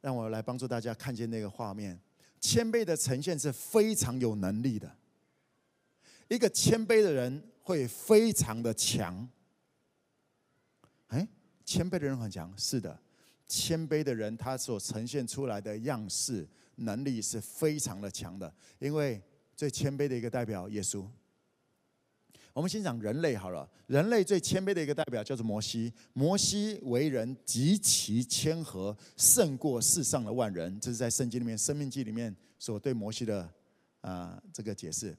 [0.01, 1.99] 让我来帮助大家看见那个画面。
[2.41, 4.97] 谦卑的呈现是非常有能力的。
[6.35, 9.29] 一个谦卑的人会非常的强。
[11.09, 11.29] 哎，
[11.65, 12.99] 谦卑的人很强，是的。
[13.47, 19.21] 谦卑的人他所呈现出来的样式能力是非常的强的，因为
[19.55, 21.07] 最谦卑的一个代表耶稣。
[22.55, 25.93] 我们先讲人类好了，人类最谦卑的一个代表叫做摩西。
[26.15, 30.81] 摩西为人极其谦和，胜过世上的万人。
[30.81, 33.51] 这是在圣经里面《生命记》里面所对摩西的
[34.01, 35.17] 啊、这个解释，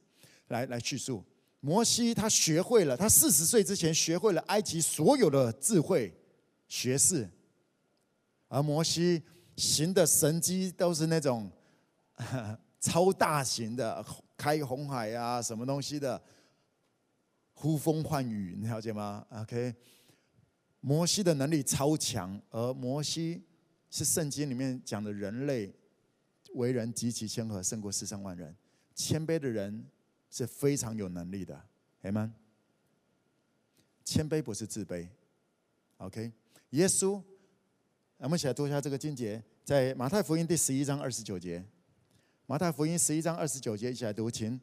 [0.48, 1.24] 来来叙述。
[1.60, 6.14] 摩西他学会了，他四十岁之前学会了埃及所有的智慧
[6.68, 7.30] 学识，
[8.48, 9.24] 而摩西
[9.56, 11.50] 行的神迹都是那种
[12.80, 16.22] 超大型的，开红海啊，什么东西的。
[17.56, 19.74] 呼风唤雨，你了解吗？OK，
[20.82, 23.44] 摩西的能力超强，而摩西
[23.92, 25.72] 是圣经里面讲的人类
[26.56, 28.54] 为人极其谦和，胜过世上万人。
[28.96, 29.86] 谦卑的人
[30.34, 31.62] 是非常有能力的
[32.02, 32.32] ，Amen。
[34.04, 35.08] 谦卑不是自卑
[35.98, 36.32] ，OK。
[36.72, 37.22] 耶稣，
[38.18, 41.64] 我们一起来读一下这个经节，在马太福音第十一章二十九节。
[42.48, 44.60] 马太福音十一章二十九节，一起来读，请。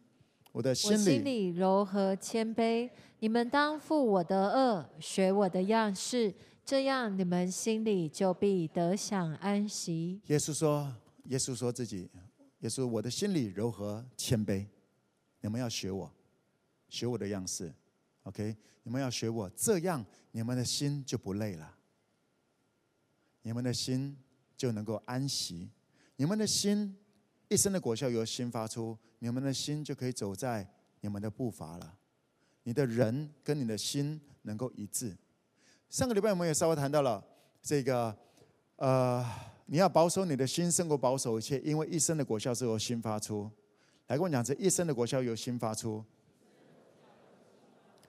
[0.51, 2.91] 我的心里柔和谦卑，
[3.21, 10.21] 你们当负我的恶，学我的样式，这样你们心里就必得享安息。
[10.27, 10.93] 耶稣说
[11.31, 12.11] ：“耶稣说自己，
[12.59, 14.67] 耶稣，我的心里柔和谦卑，
[15.41, 16.13] 你们要学我，
[16.89, 17.73] 学我的样式
[18.25, 18.57] ，OK？
[18.83, 21.77] 你们要学我，这样你们的心就不累了，
[23.43, 24.17] 你们的心
[24.57, 25.71] 就能够安息，
[26.17, 26.97] 你们的心。”
[27.53, 30.65] 一生的果效由心发出，你们的心就可以走在
[31.01, 31.99] 你们的步伐了。
[32.63, 35.17] 你的人跟你的心能够一致。
[35.89, 37.21] 上个礼拜我们也稍微谈到了
[37.61, 38.17] 这个，
[38.77, 39.29] 呃，
[39.67, 43.51] 你要保守你的心胜过保守一切，因为一生的果效是由心发出。
[44.11, 46.05] 来跟我讲，这一生的果效由心发出。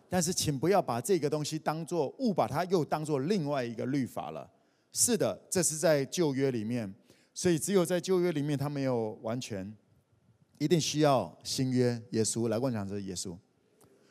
[0.10, 4.50] 但是，请不要把这个东西当做误把它又当做另外一个律法了。
[4.92, 6.92] 是的，这是在旧约里面。
[7.36, 9.72] 所以，只有在旧约里面，它没有完全，
[10.58, 12.60] 一定需要新约耶稣来。
[12.60, 13.38] 跟我讲，这是耶稣。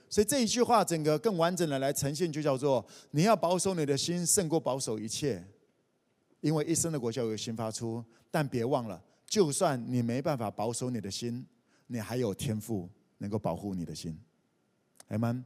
[0.09, 5.45] 所以这一句话，整个更完整的来呈现，就叫做：你要保守你的心，胜过保守一切，
[6.41, 8.05] 因为一生的果效由心发出。
[8.31, 11.45] 但别忘了，就算你没办法保守你的心，
[11.93, 12.89] 你还有天赋
[13.19, 14.17] 能够保护你的心。
[15.09, 15.45] 阿门。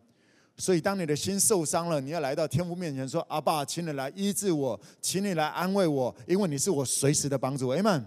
[0.57, 8.07] 所以，当你的心受伤了，你要来到天父面前说：“阿爸，请你来医治我，请你来安慰我，因为你是我随时的帮助。”阿门。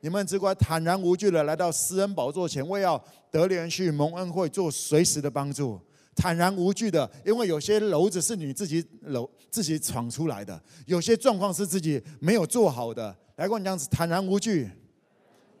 [0.00, 5.80] 你们只管坦然无惧的来到施恩宝座前，为要得连续蒙恩惠，做随时的帮助。
[6.14, 13.16] 坦然无惧的，因为有些篓子是你自己篓自己闯出来的，有些状况是自己没有做好的。
[13.36, 14.68] 来跟我讲，坦然无惧，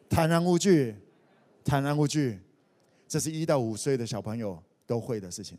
[0.08, 0.94] 坦然无惧，
[1.66, 2.40] 坦然无惧。
[3.08, 5.58] 这是一到五岁的小朋友都会的事情。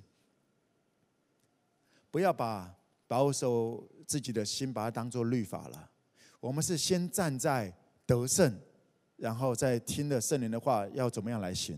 [2.10, 2.74] 不要把
[3.08, 5.89] 保守自己的心，把它当做律法了。
[6.39, 7.74] 我们是先站在
[8.05, 8.58] 得胜，
[9.18, 11.78] 然后再听了圣灵的话，要怎么样来行。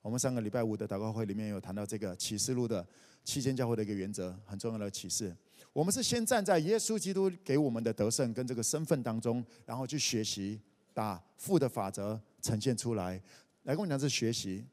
[0.00, 2.86] 我们上个礼拜五的祷告会里面有谈到这个启示录的
[3.24, 5.34] 七间教会的一个原则，很重要的启示。
[5.72, 10.60] 我们是先站在耶稣基督给我们的得胜跟这个身份当中，然后去学习，
[10.92, 13.20] 把父的法则呈现出来。
[13.62, 14.64] 来跟我讲，是学习。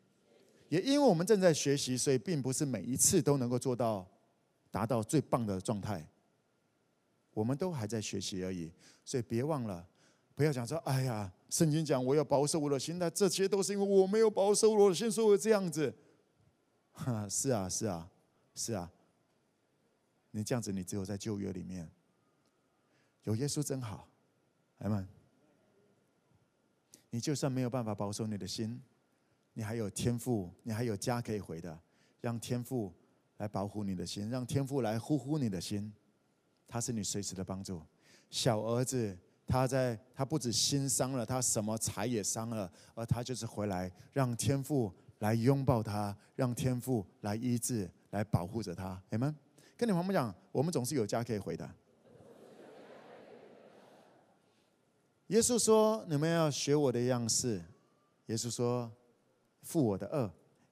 [0.68, 4.06] 也因为我们正在学习，所以并不是每一次都能够做到。
[4.74, 6.08] 达到最棒的状态，
[7.34, 8.72] 我们都还在学习而已，
[9.04, 9.86] 所以别忘了，
[10.34, 15.94] 不要讲说：“哎呀，圣经讲我要保守我的心，那这些都是因为我没有保守我的心，所以我这样子。”
[16.96, 18.10] 哈，是啊，是啊，
[18.56, 18.90] 是啊。
[20.32, 21.92] 你这样子，你只有在旧约里面
[23.24, 24.08] 有耶稣真好，
[24.78, 25.06] 阿们。
[27.12, 28.82] 你就算没有办法保守你的心，
[29.54, 31.80] 你还有天父，你还有家可以回的，
[32.20, 32.92] 让天父。
[33.38, 35.92] 来保护你的心，让天父来呼呼你的心，
[36.68, 37.82] 他是你随时的帮助。
[38.30, 49.02] 小儿子他在，他不止心伤了，他什么财也伤了，而他就是回来，让天父来拥抱他，让天父来医治，来保护着他。
[49.10, 49.36] 你们
[49.76, 51.68] 跟你们讲，我们总是有家可以回的。
[55.32, 57.64] 耶稣说：“你们要学我的样式。”
[58.28, 58.92] 耶稣说
[59.64, 60.30] ：“负我的轭，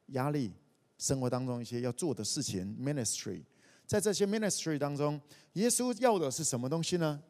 [0.08, 0.54] 压力。”
[1.00, 3.42] 生活当中一些要做的事情，ministry。
[3.86, 5.20] 在这些 ministry 当中，
[5.54, 7.24] 耶稣要的是什么东西呢？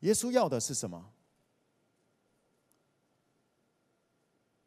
[0.00, 1.10] 耶稣要的是什么？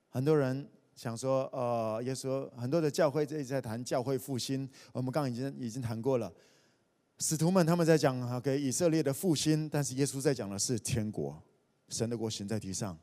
[0.10, 6.34] 很多人想说，呃，耶稣很多的教会一直在谈教会复兴，我们刚刚已经已经谈过了。
[7.20, 11.42] 使徒们他们在讲给以色列的复兴，但是耶稣在讲的是天国，
[11.90, 12.98] 神的国行在地上。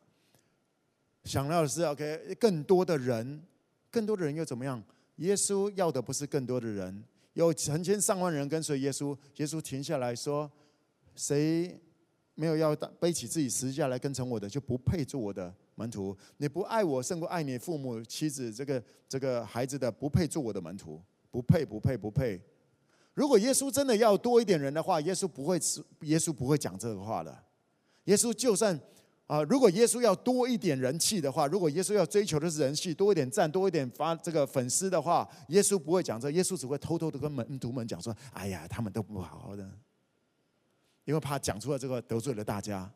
[1.24, 3.42] 想要的是 OK，更多的人，
[3.90, 4.82] 更多的人又怎么样？
[5.16, 7.02] 耶稣要的不是更多的人，
[7.32, 9.16] 有成千上万人跟随耶稣。
[9.36, 10.50] 耶稣停下来说
[11.16, 11.80] ：“谁？”
[12.36, 16.16] 没有要背起自己十字架来跟从我的，就不配做我的门徒。
[16.38, 21.00] 你不爱我胜过爱你父母、妻子、这个这个孩子的，不配做我的门徒。
[21.30, 22.40] 不配，不配，不配。
[23.14, 25.56] 如果耶稣真的要多一点人的话，耶稣不会，
[26.00, 27.36] 耶稣不会讲这个话的。
[28.04, 28.78] 耶稣就算
[29.26, 39.70] 啊，如果耶稣要多一点人气的话，如果耶稣要追求的是人气，多一点赞，多一点发这个粉丝的话，耶稣不会讲这，耶稣只会偷偷的跟门徒们讲说：“哎呀，他们都不好好的。”
[41.06, 42.90] 因为怕讲出了这个得罪了大家。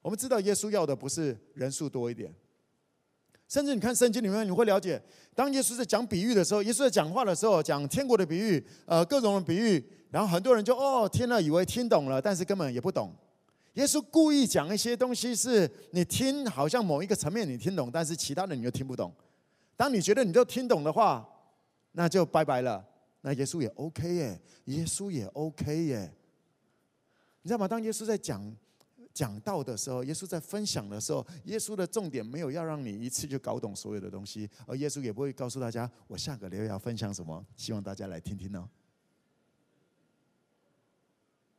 [0.00, 2.34] 我们知道耶稣要的不是人数多一点，
[3.48, 5.00] 甚至你看圣经里面，你会了解，
[5.34, 13.14] 当耶稣在讲比喻的时候，耶稣在讲话的时候，讲天国的比喻，呃，各种的比喻，然后很多人就哦，听了以为听懂了，但是根本也不懂。
[13.74, 19.12] 耶稣故意讲一些东西，是你听好像某一个层面你听懂，但是其他的你又听不懂。
[19.76, 21.28] 当你觉得你都听懂的话，
[21.92, 22.84] 那就拜拜了。
[23.22, 26.12] 那耶稣也 OK 耶，耶稣也 OK 耶。
[27.42, 27.66] 你知道吗？
[27.66, 28.40] 当耶稣在讲
[29.14, 38.68] 讲道的时候，耶稣在分享的时候，耶稣的重点没有要让你一次就搞懂所有的东西，而耶稣也不会告诉大家我下个礼拜要分享什么，希望大家来听听哦。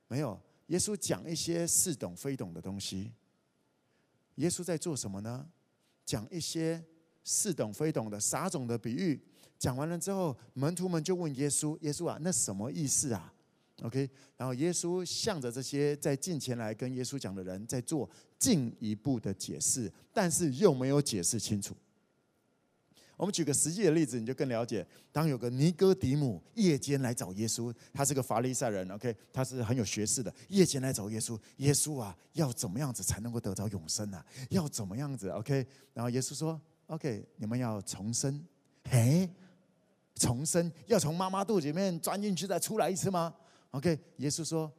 [0.10, 0.38] 没有，
[0.68, 3.14] 耶稣讲一些似懂非懂的东西。
[4.36, 5.47] 耶稣在做什么呢？
[6.06, 6.84] 讲一些
[7.24, 9.20] 似懂非懂的撒种的比喻。
[9.58, 13.34] 讲完了之后，门徒们就问耶稣：“耶稣啊，那什么意思啊？”
[13.84, 18.09] OK，然后耶稣向着这些在近前来跟耶稣讲的人，在做
[18.39, 21.76] 进一步的解释，但是又没有解释清楚。
[23.17, 24.86] 我们举个实际的例子，你就更了解。
[25.11, 30.34] 当有个尼哥底母夜间来找耶稣，他是个法利赛人，OK，他是很有学识的。
[30.49, 34.26] 夜间来找耶稣，耶稣啊，要怎么样子才能够得着永生呢、啊？
[34.49, 38.41] 要怎么样子？OK，然后耶稣说：“OK，你们要重生。
[38.89, 39.30] 嘿，
[40.15, 43.34] 重生要从妈妈肚子里面钻进去再出来一次吗？”
[43.76, 44.71] OK，耶稣说：“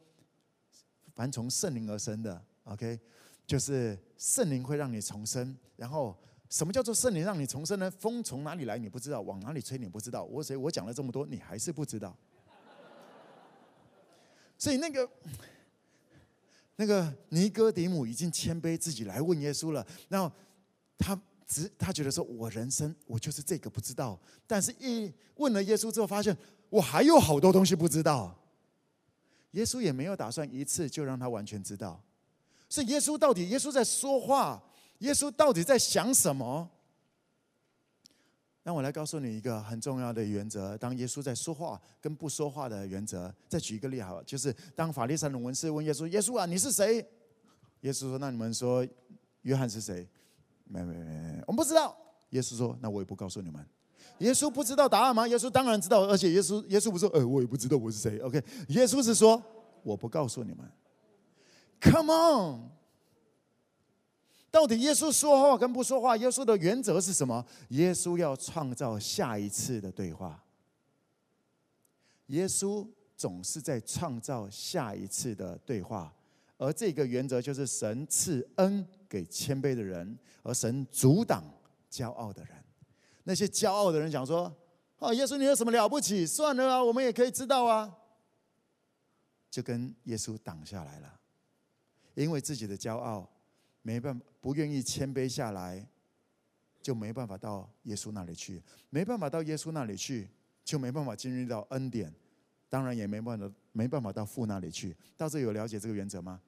[1.14, 2.98] 凡从圣灵而生的，OK，
[3.46, 5.54] 就是圣灵会让你重生。
[5.76, 6.16] 然后，
[6.48, 7.90] 什么叫做圣灵让你重生呢？
[7.90, 10.24] 风从哪里来你不知道，往哪里吹你不知道。
[10.24, 12.16] 我所以我讲了这么多，你还是不知道。
[14.56, 15.06] 所以那个
[16.76, 19.86] 那个尼哥底母已经谦卑自己来问耶稣了。
[20.08, 20.34] 然后
[20.96, 24.18] 他只他觉得说，我人生我就是这个不知道。
[24.46, 26.34] 但是一问了耶稣之后，发现
[26.70, 28.34] 我还有好多东西不知道。”
[29.56, 31.98] 耶稣也没有打算一次就让他完全知道，
[32.68, 34.62] 是耶稣到底耶稣在说话，
[34.98, 36.70] 耶稣到底在想什么？
[38.62, 43.34] 让我来告诉你一个很重要的原则：当耶稣在说话跟不说话的原则。
[43.48, 46.96] 再举一个例好了，就是当法利赛人文士问耶稣：“耶稣啊，你是谁？”
[47.80, 48.86] 耶稣说：“那你们说
[49.42, 50.06] 约翰是谁？”
[50.68, 51.96] 没没没，我们不知道。
[52.30, 53.64] 耶稣说：“那我也不告诉你们。”
[54.18, 55.26] 耶稣不知道答案吗？
[55.28, 58.18] 耶稣当然知道，而且耶稣耶稣不说，呃，我也不知道我是谁。
[58.20, 59.42] OK，耶稣是说，
[59.82, 60.66] 我不告诉你们。
[61.80, 62.70] Come on，
[64.50, 67.44] 到底耶稣说话跟不说话，耶稣的原则是什么？
[67.68, 70.42] 耶稣要创造下一次的对话。
[72.28, 72.84] 耶稣
[73.16, 76.12] 总是在创造下一次的对话，
[76.56, 81.44] 而这个原则就是神赐恩给谦卑的人，而神阻挡
[81.90, 82.52] 骄傲的人。
[83.28, 84.56] 那些骄傲的人讲说
[84.98, 86.24] ：“哦，耶稣，你有什么了不起？
[86.24, 87.92] 算了啊，我们也可以知道啊。”
[89.50, 91.20] 就跟耶稣挡下来了，
[92.14, 93.28] 因为自己的骄傲，
[93.82, 95.84] 没办法，不愿意谦卑下来，
[96.80, 100.30] 就没办法到耶稣那里去，没办法到耶稣那里去，
[100.64, 102.14] 就没办法进入到恩典，
[102.68, 104.96] 当然也没办法，没办法到父那里去。
[105.16, 106.40] 到这有了解这个原则吗？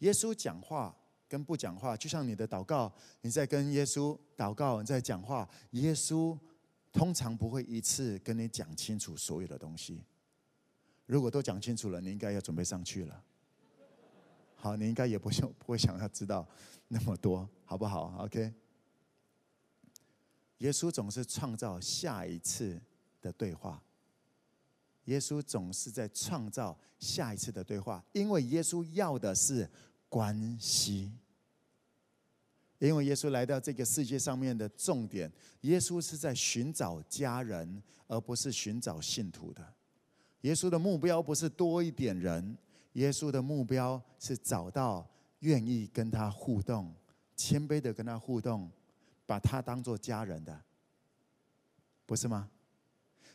[0.00, 0.94] 耶稣讲话。
[1.32, 6.38] 跟不讲话，就像你的祷告，你在跟耶稣祷告，你在讲话，耶稣
[6.92, 10.04] 通常不会一次跟你讲清楚所有的东西。
[11.06, 13.24] 如果都讲清楚了，你应该要准备上去了。
[14.56, 16.46] 好，你应该也不想不会想要知道
[16.86, 18.52] 那么多，好不好？OK。
[20.58, 22.78] 耶稣总是创造下一次
[23.22, 23.82] 的对话。
[25.06, 29.66] 耶稣总是在创造下一次的对话，因为耶稣要的是
[30.10, 31.10] 关系。
[32.88, 35.30] 因为耶稣来到这个世界上面的重点，
[35.60, 39.64] 耶稣是在寻找家人，而不是寻找信徒的。
[40.40, 42.56] 耶稣的目标不是多一点人，
[42.94, 45.08] 耶稣的目标是找到
[45.40, 46.92] 愿意跟他互动、
[47.36, 48.68] 谦卑的跟他互动、
[49.26, 50.60] 把他当做家人的，
[52.04, 52.50] 不是吗？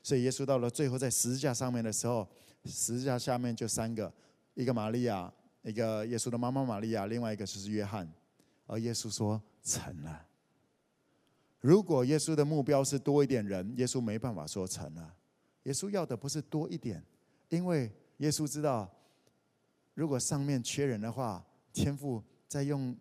[0.03, 2.27] 所以耶稣到了最后在十字架上面的时候，
[2.65, 4.13] 十字架下面就三个，
[4.55, 5.31] 一个玛利亚。
[5.63, 8.09] 一个耶稣的妈妈玛利亚，另外一个就是约翰，
[8.67, 10.27] 而耶稣说成了。
[11.59, 15.15] 如果耶稣的目标是多一点人，耶稣没办法说成了。
[15.63, 17.03] 耶稣要的不是多一点，
[17.49, 18.89] 因为耶稣知道，
[19.95, 21.43] 如果上面缺人的话，
[21.73, 22.95] 天父再用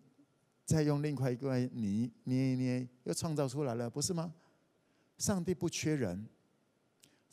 [0.65, 4.33] 再用另外一块泥捏一捏，又创造出来了，不是吗？
[5.17, 6.27] 上帝不缺人，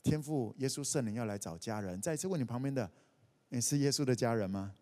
[0.02, 2.00] 天父耶稣圣灵要来找家人。
[2.00, 2.88] 再一次问你旁边的，
[3.48, 4.74] 你是耶稣的家人吗？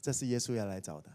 [0.00, 1.10] 这是耶稣要来找的。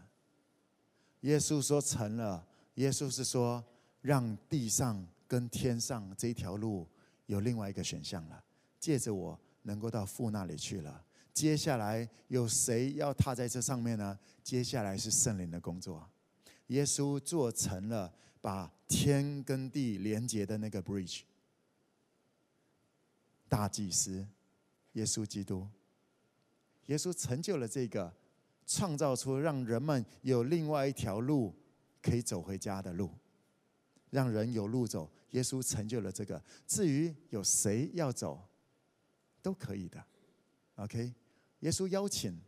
[1.20, 3.64] 耶稣说成了，耶稣是说
[4.02, 6.86] 让地上跟天上这一条路
[7.26, 8.44] 有另外一个选项了，
[8.78, 11.02] 借着我能够到父那里去了。
[11.32, 14.18] 接下来有谁要踏在这上面呢？
[14.42, 16.06] 接下来是圣灵的工作。
[16.66, 18.12] 耶稣做成了
[18.42, 21.22] 把天跟地连接的那个 bridge。
[23.48, 24.26] 大祭司
[24.92, 25.66] 耶稣基督，
[26.86, 28.14] 耶稣成就了这个。
[28.66, 31.54] 创造出让人们有另外一条路
[32.02, 33.10] 可以走回家的路，
[34.10, 35.10] 让人有路走。
[35.30, 36.40] 耶稣成就了这个。
[36.66, 38.40] 至于有谁要走，
[39.42, 40.00] 都可以的。
[40.76, 41.12] OK，
[41.60, 42.40] 耶稣邀请，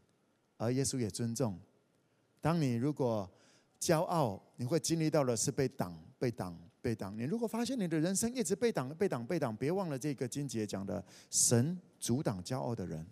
[0.57, 1.59] 而耶稣也尊重。
[2.41, 3.29] 当你如果
[3.81, 7.19] 骄傲，你会经历到的是被挡、被挡、被挡。
[7.19, 13.05] 你如果发现你的人生一直被挡、被挡、被挡，别忘了这个经节讲的：神阻挡骄傲的人，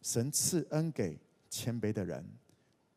[0.00, 1.18] 神赐恩给。
[1.54, 2.20] 谦卑的人，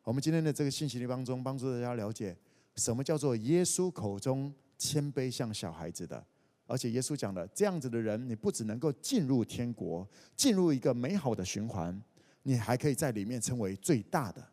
[0.02, 2.36] 我们今天的这个信息的当中，帮助大家了解
[2.74, 6.26] 什么叫做耶稣口中谦卑像小孩子的。
[6.66, 10.04] 而且耶稣讲的这样子的人，你不只能够进入天国，
[10.34, 12.02] 进入一个美好的循环，
[12.42, 14.44] 你还可以在里面成为最大的。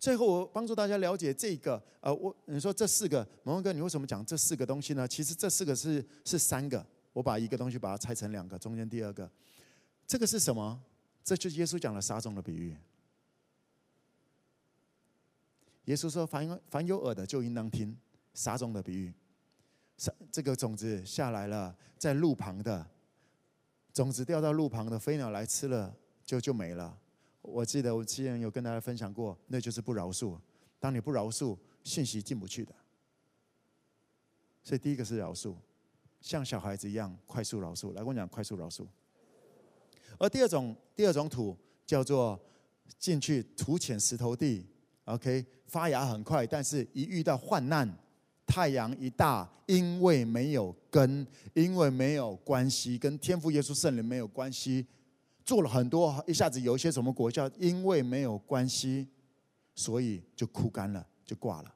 [0.00, 5.06] 最后，我帮助大家了解这个，呃，我你说这四个，蒙恩哥，你为什么讲这四个东西呢？
[5.06, 9.30] 其实这四个是是三个，我把一个东西把它拆成两个，中间第二个，
[10.06, 10.82] 这个是什么？
[11.24, 12.76] 这就是耶稣讲的撒种的比喻。
[15.86, 17.96] 耶稣说：“凡凡有耳的，就应当听。”
[18.34, 19.12] 撒种的比喻，
[19.98, 22.88] 撒这个种子下来了，在路旁的
[23.92, 25.94] 种子掉到路旁的飞鸟来吃了，
[26.24, 26.98] 就就没了。
[27.42, 30.40] 我记得我之前有跟大家分享过，那就是不饶恕。
[30.80, 32.74] 当你不饶恕，信息进不去的。
[34.62, 35.54] 所以第一个是饶恕，
[36.22, 37.92] 像小孩子一样快速饶恕。
[37.92, 38.86] 来，我讲快速饶恕。
[40.18, 41.56] 而第二种，第二种土
[41.86, 42.38] 叫做
[42.98, 44.64] 进去土浅石头地
[45.04, 47.88] ，OK，发芽很快，但是一遇到患难，
[48.46, 54.86] 太阳一大，因为没有根，因为没有关系，跟天父耶稣圣灵没有关系，
[55.44, 59.08] 做了很多，一下子有一些什么果效，因为没有关系，
[59.74, 61.74] 所以就枯干了，就挂了，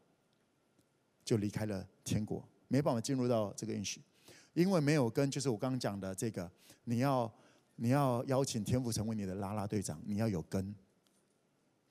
[1.25, 4.01] 就离开了天国，没办法进入到这个应许，
[4.55, 6.49] 因为没有根，就是我刚刚讲的这个，
[6.85, 7.33] 你要。
[7.77, 10.75] 你要邀请天父成为你的啦啦队长，你要有根，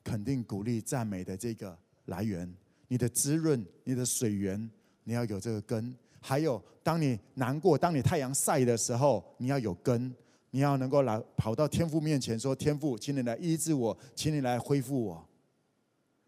[0.03, 2.51] 肯定、鼓励、赞美的这个来源，
[2.87, 4.69] 你的滋润、你的水源，
[5.03, 5.95] 你要有这个根。
[6.19, 10.11] 还有，当你难过、当你太阳晒的时候，你要有根，
[10.49, 15.29] 你要能够来跑到天父面前说：“天父，请你来医治我，请你来恢复我。”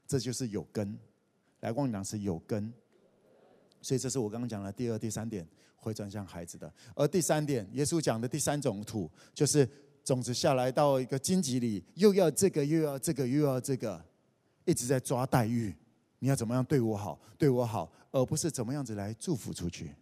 [0.05, 0.95] 这就是有根。
[1.61, 2.71] 来，光讲是有根，
[3.81, 5.47] 所以这是我刚刚讲的第二、第三点。
[5.87, 6.71] 会转向孩子的。
[6.93, 9.67] 而第三点，耶稣讲的第三种土，就是
[10.03, 14.03] 种子下来到一个荆棘里，又要这个，又要这个，又要这个，
[14.65, 15.73] 一直在抓待遇。
[16.19, 19.95] 你要怎么样对我好，对我好，而不是怎么样子来祝福出去。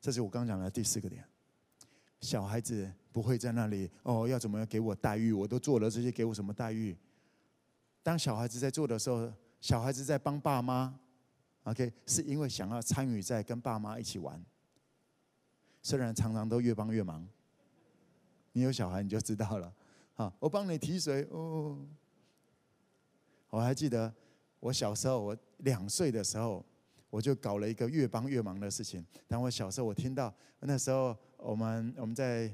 [0.00, 1.24] 这是我刚讲的第四个点。
[2.20, 5.32] 小孩子不会在那里哦，要怎么样给我待遇？
[5.32, 6.96] 我都做了这些，给我什么待遇？
[8.02, 10.98] 当小孩子在做的时候，小孩子在帮爸妈。
[11.64, 14.42] OK，是因为想要参与在跟爸妈一起玩，
[15.82, 17.26] 虽然常常都越帮越忙。
[18.52, 19.72] 你有小孩你就知道了，
[20.14, 21.78] 好，我帮你提水哦。
[23.50, 24.12] 我还记得
[24.58, 26.64] 我小时候，我两岁的时候，
[27.10, 29.04] 我就搞了一个越帮越忙的事情。
[29.28, 32.52] 当我小时候，我听到那时候我们我们在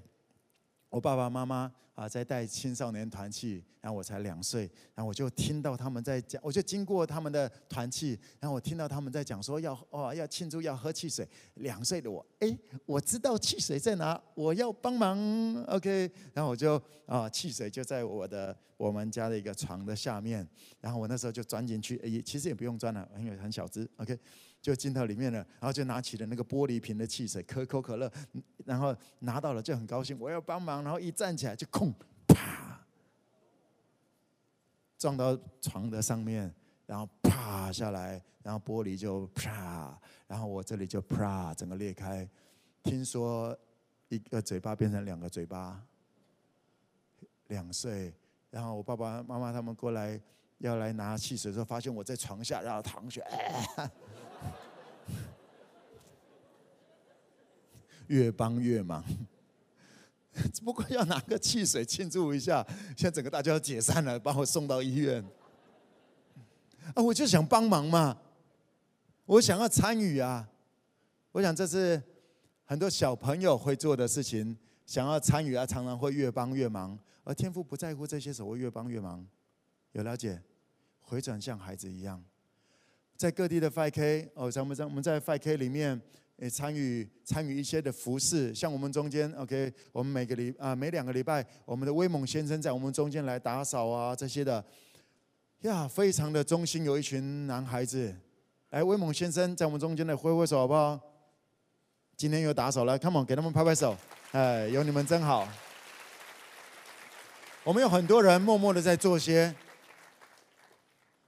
[0.88, 11.26] 我爸爸妈妈啊，在带青少年团契，然后我才两岁，然后我就听到他们在讲，我就经过他们的团契，然后我听到他们在讲说要哦要庆祝要喝汽水。
[11.54, 15.18] 两岁的我，哎，我知道汽水在哪，我要帮忙
[15.64, 20.46] ，OK，然后我就啊汽水就在我的我们家的一个床的下面，
[20.80, 24.18] 然后我那时候就钻进去，哎，其实也不用钻了，因为很小只，OK。
[24.66, 28.10] 就进到里面了，然后就拿起了那个玻璃瓶的汽水，可口可乐，
[28.64, 31.94] 然后拿到了就很高兴，我要帮忙，然后一站起来就空，
[32.26, 32.84] 啪，
[34.98, 36.52] 撞到床的上面，
[36.84, 39.96] 然后啪下来，然后玻璃就啪，
[40.26, 42.28] 然后我这里就啪整个裂开，
[42.82, 43.56] 听说
[44.08, 45.80] 一个嘴巴变成两个嘴巴，
[47.46, 48.12] 两岁，
[48.50, 50.20] 然后我爸爸妈妈他们过来
[50.58, 53.20] 要来拿汽水的时候，发现我在床下，然后淌血。
[53.20, 53.88] 哎
[58.08, 59.04] 越帮越忙，
[60.52, 62.66] 只 不过要拿个汽水庆祝一下。
[62.96, 65.24] 现在整个大家要解散了，把我送到医院。
[66.94, 68.16] 啊，我就想帮忙嘛，
[69.24, 70.48] 我想要参与啊。
[71.32, 72.02] 我想这是
[72.64, 76.98] 很多小朋友会做的事情，想要参与啊，常常会越帮越忙。
[77.24, 79.26] 而天父不在乎这些所谓，越帮越忙。
[79.92, 80.40] 有了解？
[81.00, 82.22] 回转像孩子一样，
[83.16, 86.00] 在各地的 5K 哦，像我们在我们在 5K 里面。
[86.38, 94.62] 诶，参与参与一些的服饰，像我们中间，OK，我们每个礼啊每两个礼拜，我们的威猛先生在我们中间来打扫啊这些的，
[95.62, 98.14] 呀，非常的忠心，有一群男孩子，
[98.68, 101.00] 来，威猛先生在我们中间来挥挥手好不好？
[102.18, 103.96] 今天又打扫了，Come on，给他们拍拍手，
[104.32, 105.48] 哎，有你们真好。
[107.64, 109.54] 我们有很多人默默的在做些，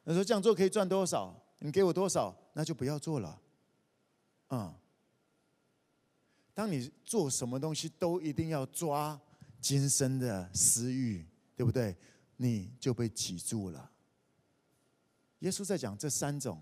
[0.05, 1.35] 他说这样做可以赚多少？
[1.61, 2.37] 你给我多少？
[2.53, 3.41] 那就不要做了，
[4.51, 4.75] 嗯。
[6.59, 9.17] 当你做什么东西都一定要抓
[9.61, 11.97] 今生的私欲，对不对？
[12.37, 13.89] 你就被挤住了。
[15.39, 16.61] 耶稣在讲这三种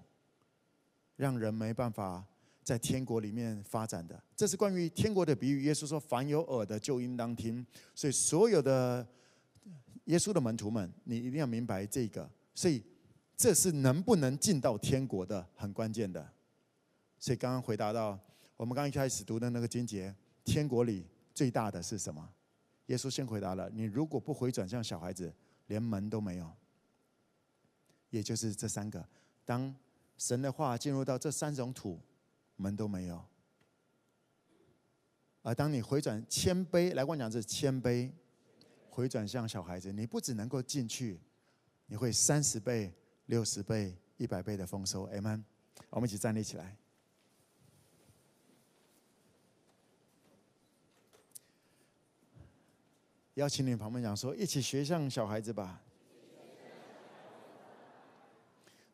[1.16, 2.22] 让人没办法
[2.62, 5.62] 在天国里面发展的，这是关于天国的比喻。
[5.62, 7.66] 耶稣说：“凡有耳的就应当听。”
[7.96, 9.06] 所以所有的
[10.04, 12.30] 耶稣的门徒们，你一定要明白这个。
[12.54, 12.82] 所以
[13.34, 16.30] 这是能不能进到天国的很关键的。
[17.18, 18.20] 所以刚刚回答到。
[18.56, 22.26] 我们刚一开始读的那个经节，天国里最大的是什么？
[22.86, 25.32] 耶稣先回答了：你如果不回转像小孩子，
[25.66, 26.50] 连门都没有。
[28.10, 29.06] 也就是这三个，
[29.44, 29.74] 当
[30.16, 32.00] 神的话进入到这三种土，
[32.56, 33.22] 门都没有。
[35.42, 38.10] 而当你回转谦卑，来跟我讲是谦卑，
[38.88, 41.20] 回转像小孩子，你不只能够进去，
[41.86, 42.94] 你会三十倍、
[43.26, 45.02] 六十倍、一百倍的丰收。
[45.04, 45.44] 阿门。
[45.90, 46.74] 我们一起站立起来。
[53.36, 55.82] 邀请你旁边讲说，一起学像小孩子吧。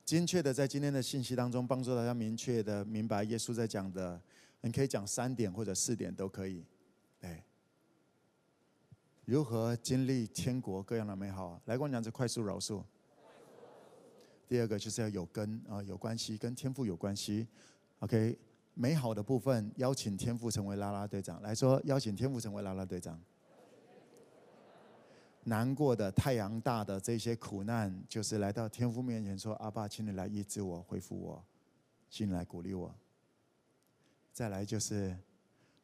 [0.04, 4.20] 精确的在今天的信息当中，帮助大家明确的明白耶稣在讲的。
[4.62, 6.64] 你可以讲三点或者四点都可以。
[7.20, 7.42] 对，
[9.24, 11.60] 如何经历天国各样的美好？
[11.66, 12.82] 来跟我讲，这快速饶恕。
[14.48, 17.46] 第二个就是要有根啊，有关系，跟天赋有关系。
[18.00, 18.36] OK，
[18.74, 21.40] 美好的部分邀请天赋成为啦啦队长。
[21.42, 23.20] 来说，邀请天赋成为啦啦队长。
[25.44, 31.44] 难过的、太阳大的这些苦难，就是来到天父面前说：“阿爸，请你来医治我、恢复我，
[32.08, 32.94] 请你来鼓励我。”
[34.32, 35.16] 再来就是，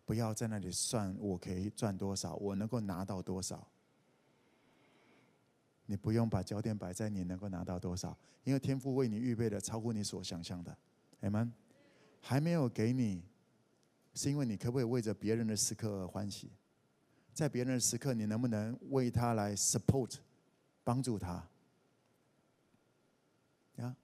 [0.04, 3.66] 不要在那里算我可以赚多少，我能够拿到多少。
[5.86, 10.76] 你不用把焦点摆在你能够拿到多少，因为天父为你预备的超乎你所想象的。
[11.20, 11.52] 阿门。
[12.20, 13.22] 还没有给你，
[14.12, 16.50] 是因为你可不可以为着别人的时刻而欢喜？
[17.39, 20.16] 在别人的时刻，你能不能为他来 support，
[20.82, 21.49] 帮助他？
[23.76, 23.95] 呀，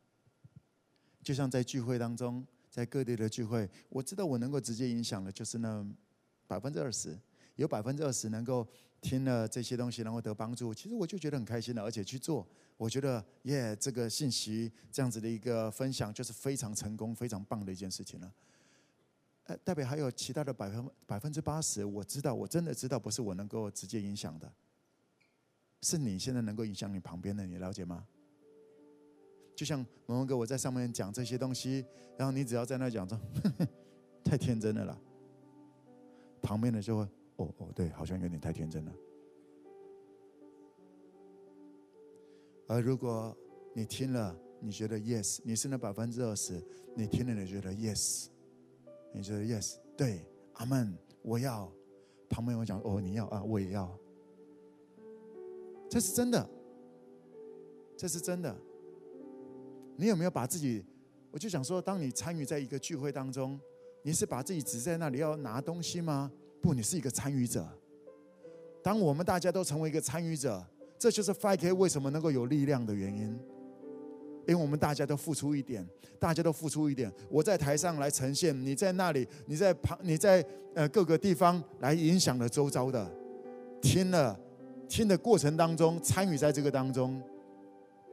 [1.20, 5.84] 就像在聚会当中，在各地的聚会，我知道我能够直接影响的，就是那
[6.46, 7.18] 百分之二十，
[7.56, 8.64] 有百分之二十能够
[9.00, 10.72] 听了这些东西，然后得帮助。
[10.72, 18.32] 其实我就觉得很开心的，而且去做，我觉得耶，这个信息这样子的一个分享，就是非常成功、非常棒的一件事情了。
[19.44, 24.50] 呃，代表还有其他的百分百分之八十，我知道，我真的知道，不是我能够直接影响的，
[25.82, 28.06] 是你现在能够影响你旁边的，你了解吗？
[29.54, 31.84] 就像文文哥我在上面讲这些东西，
[32.16, 33.20] 然后你只要在那讲说，
[34.24, 34.98] 太天真了啦，
[36.40, 37.02] 旁边的就会，
[37.36, 38.92] 哦哦，对，好像有点太天真了。
[42.66, 43.36] 而如果
[43.74, 46.58] 你听了，你觉得 yes，你是那百分之二十，
[46.96, 48.28] 你听了你觉得 yes。
[49.14, 50.92] 你说 yes，对，阿门，
[51.22, 51.72] 我要。
[52.28, 53.96] 旁边我讲哦，你要啊，我也要。
[55.88, 56.50] 这是真的，
[57.96, 58.56] 这是真的。
[59.96, 60.84] 你有没有把自己？
[61.30, 63.60] 我就想说，当你参与在一个聚会当中，
[64.02, 66.32] 你是把自己只在那里要拿东西吗？
[66.60, 67.64] 不，你是一个参与者。
[68.82, 70.64] 当我们大家都成为一个参与者，
[70.98, 73.38] 这就是 5K 为什么能够有力量的原因。
[74.46, 75.86] 因为我们大家都付出一点，
[76.18, 77.10] 大家都付出一点。
[77.30, 83.10] 我在台上来呈现，你在那里，你在旁，你在呃各个地方来影响了周遭的，
[83.80, 84.38] 听了
[84.88, 87.20] 听的过程当中，参与在这个当中。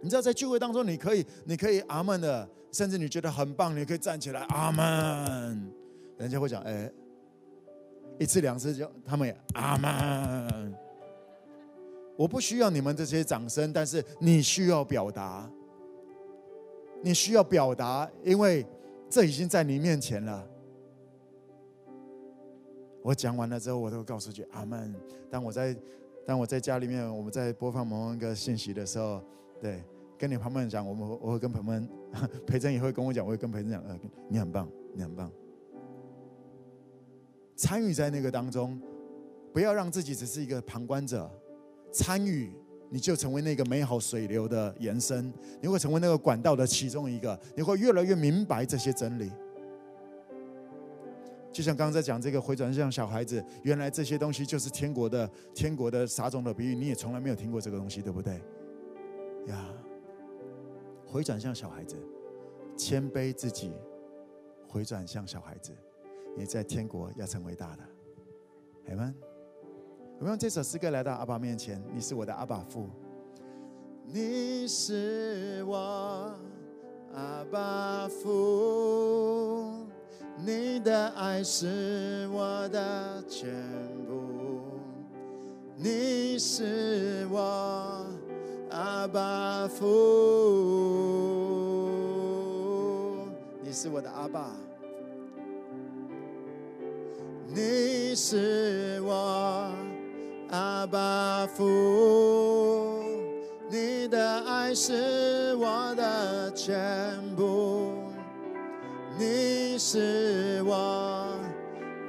[0.01, 5.71] 你知道，在聚会当中，你可以，你可以阿门的，甚至你觉得很棒，你可以站起来阿门。
[6.17, 6.91] 人家会讲，哎，
[8.17, 10.73] 一次两次就他们也阿门。
[12.17, 15.49] 我不需要你们这些掌声，但是你需要表达。
[17.01, 18.65] 你需要表达，因为
[19.09, 20.47] 这已经在你面前了。
[23.03, 24.95] 我讲完了之后，我都告诉句阿门。
[25.29, 25.75] 当我在
[26.25, 29.21] 当我在家里面，我们在播放某一个信息的时候，
[29.59, 29.83] 对，
[30.19, 31.89] 跟你朋友们讲，我们我会跟朋友们，
[32.45, 33.99] 培珍也会跟我讲，我会跟培珍讲，呃，
[34.29, 35.31] 你很棒，你很棒。
[37.55, 38.79] 参与在那个当中，
[39.51, 41.27] 不要让自己只是一个旁观者，
[41.91, 42.53] 参与。
[42.93, 49.31] 你就成为那个美好水流的延伸，你会成为那个管道的其中一个，你会越来越明白这些真理。
[51.53, 58.33] 就像刚刚在讲这个回转向小孩子，原来这些东西就是天国的天国的撒种的比喻，你也从来没有听过这个东西，对不对？
[59.47, 59.73] 呀，
[61.05, 61.95] 回转向小孩子，
[62.75, 63.71] 谦卑自己，
[64.67, 65.71] 回转向小孩子，
[66.37, 67.83] 你在天国要成为大的，
[68.89, 69.30] 阿们。
[70.21, 72.87] 我们用这首诗歌来到阿爸面前，你是我的阿爸父，
[74.05, 75.75] 你是我
[77.11, 79.83] 阿爸父，
[80.37, 83.49] 你的爱是我的全
[84.05, 84.61] 部，
[85.75, 88.05] 你是我
[88.69, 89.87] 阿爸父，
[93.63, 94.51] 你是我的阿爸，
[97.47, 99.73] 你是我。
[100.51, 101.63] 阿爸父，
[103.69, 106.75] 你的爱是我的全
[107.37, 107.93] 部，
[109.17, 111.39] 你是我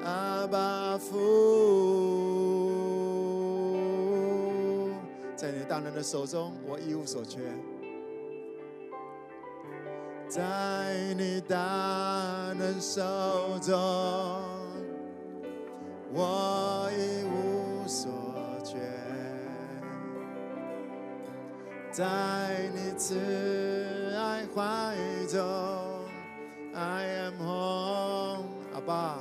[0.04, 1.12] 阿爸父，
[5.36, 7.38] 在你大能的手中，我一无所缺；
[10.28, 11.56] 在你大
[12.58, 13.00] 能手
[13.60, 13.78] 中，
[16.12, 17.21] 我一
[21.92, 23.18] 在你慈
[24.16, 24.96] 爱怀
[25.28, 25.38] 中
[26.74, 29.18] ，I am home，阿爸。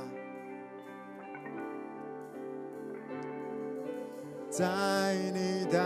[4.48, 5.78] 在你大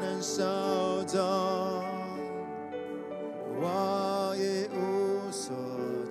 [0.00, 0.42] 能手
[1.06, 1.20] 中，
[3.60, 5.54] 我一无所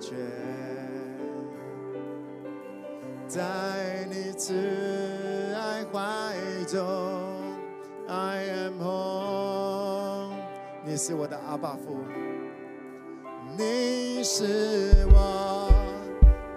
[0.00, 0.14] 缺。
[3.26, 4.54] 在你慈
[5.56, 7.11] 爱怀中。
[10.92, 11.96] 你是我的阿爸父，
[13.56, 15.70] 你是我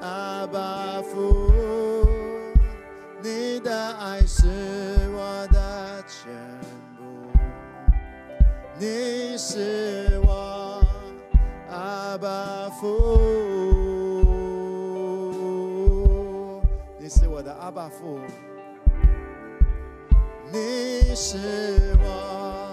[0.01, 2.05] 阿爸父，
[3.23, 4.45] 你的爱是
[5.13, 6.33] 我的全
[6.97, 7.05] 部，
[8.77, 10.83] 你是我
[11.69, 13.07] 阿爸父，
[16.99, 18.19] 你是我的阿爸父，
[20.51, 21.37] 你是
[22.03, 22.64] 我。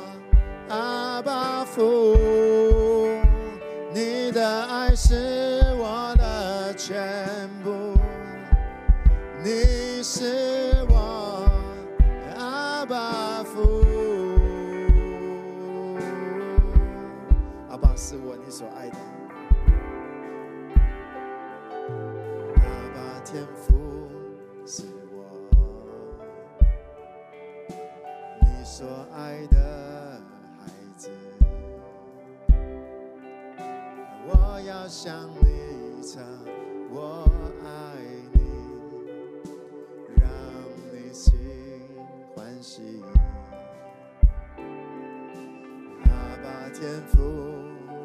[0.72, 2.16] 阿爸父，
[3.92, 7.92] 你的爱是我的全部，
[9.44, 10.61] 你是
[34.72, 36.22] 要向你唱，
[36.90, 37.30] 我
[37.62, 37.68] 爱
[38.32, 38.40] 你，
[40.16, 40.24] 让
[40.90, 41.34] 你心
[42.34, 43.02] 欢喜。
[46.04, 46.08] 阿
[46.42, 47.18] 爸天父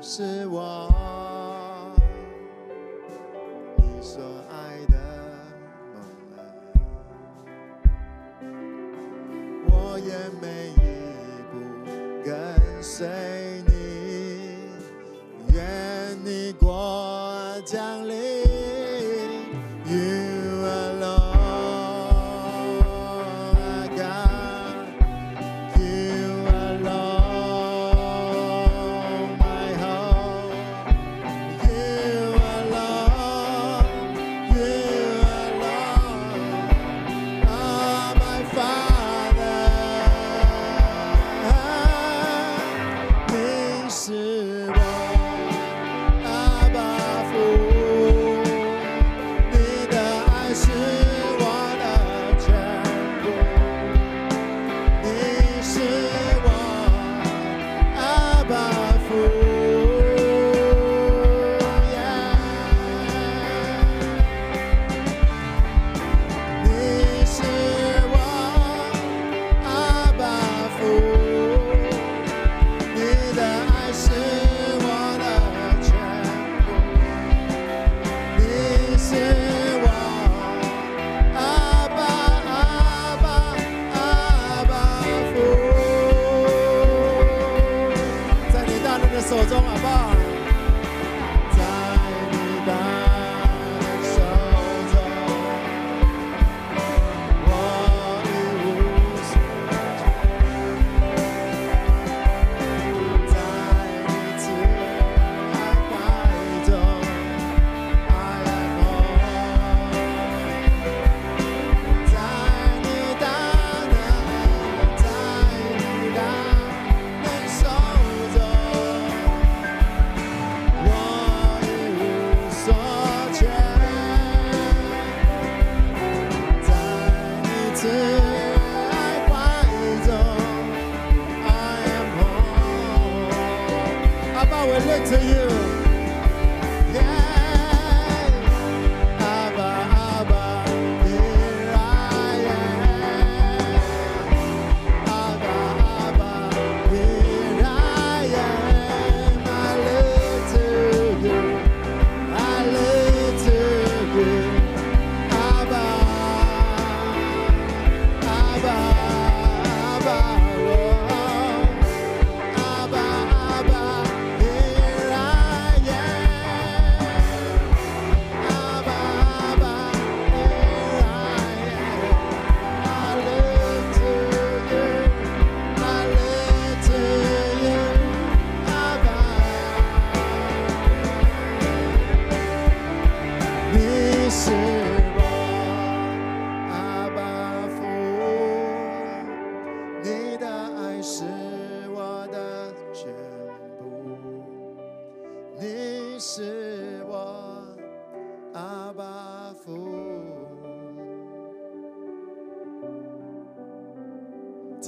[0.02, 0.90] 是我，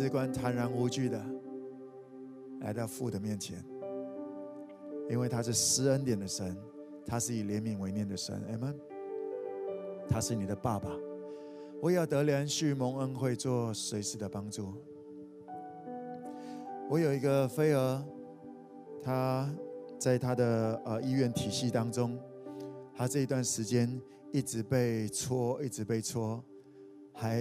[0.10, 1.24] 只管坦然无惧的
[2.62, 3.64] 来到父的面前，
[5.08, 6.58] 因为他是施恩典的神。
[7.06, 8.74] 他是以怜悯为念的神，Amen。
[10.10, 10.90] 他是你的爸爸，
[11.80, 14.74] 我要得连续蒙恩惠，做随时的帮助。
[16.90, 18.04] 我有一个飞蛾，
[19.04, 19.48] 他
[20.00, 22.18] 在他的呃医院体系当中，
[22.96, 26.44] 他这一段时间一直被戳，一直被戳，
[27.14, 27.40] 还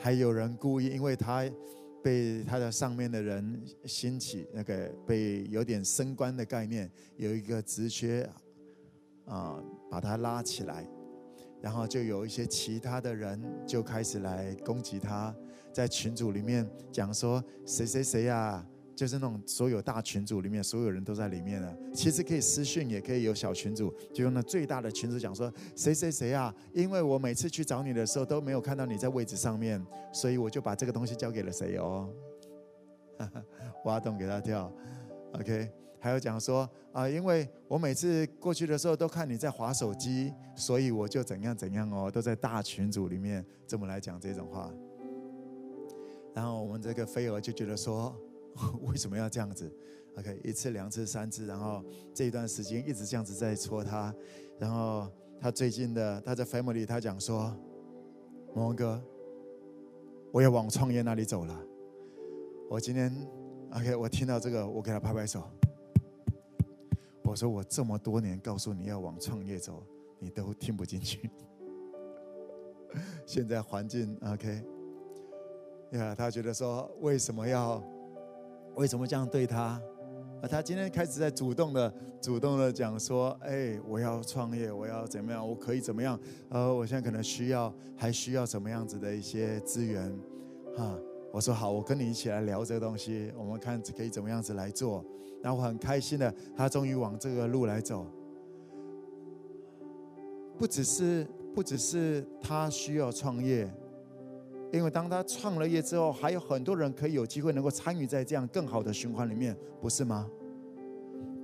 [0.00, 1.44] 还有人故意，因为他
[2.02, 8.28] 被他的上面的人兴起那个被有点升官的概念，有一个职缺。
[9.26, 10.84] 啊、把他拉起来，
[11.62, 15.32] 然后就有一些其他的人就开始来攻击他，
[15.72, 18.66] 在群组里面讲说谁谁谁呀，
[19.00, 21.74] 就是那种所有大群组里面所有人都在里面了。
[21.94, 29.82] 其实可以私讯，也可以有小群组，就用那最大的群组讲说谁谁谁啊，因为我每次去找你的时候都没有看到你在位置上面，
[30.12, 32.12] 所以我就把这个东西交给了谁哦，
[33.86, 34.70] 挖洞给他跳
[35.32, 35.70] ，OK。
[35.98, 44.70] 还有讲说啊、因为我每次过去的时候都看你在划手机，所以我就怎样怎样哦，都在大群组里面这么来讲这种话。
[46.34, 48.14] 然后我们这个飞蛾就觉得说，
[48.88, 49.70] 为什么要这样子
[50.16, 51.84] ？OK，一次、两次、三次，然后
[52.14, 54.14] 这一段时间一直这样子在戳他。
[54.58, 55.10] 然后
[55.40, 57.54] 他最近的他在 family 他讲说，
[58.54, 59.02] 蒙恩哥，
[60.32, 61.66] 我要往创业那里走了。
[62.68, 63.14] 我今天
[63.72, 65.42] OK，我听到这个，我给他拍拍手。
[67.22, 69.82] 我说我这么多年告诉你要往创业走，
[70.18, 71.30] 你都听不进去。
[73.24, 74.64] 现在环境 OK，
[75.92, 77.80] 呀，他觉得说为什么要
[78.80, 79.78] 为什么这样对他？
[80.40, 85.46] 啊，他今天开始在主动的主动的讲说，哎，我要创业，我要怎么样？
[85.46, 86.18] 我可以怎么样？
[86.48, 90.10] 呃，我现在可能需要还需要什么样子的一些资源？
[90.78, 90.98] 哈，
[91.30, 95.04] 我说好，我跟你一起来聊这个东西，我们看可以怎么样子来做。
[95.42, 98.06] 然后我很开心的，他终于往这个路来走。
[100.56, 103.70] 不只是不只是他需要创业，
[104.72, 110.30] 因为当他创了业之后，还有很多人可以有机会能够参与在这样更好的循环里面，不是吗？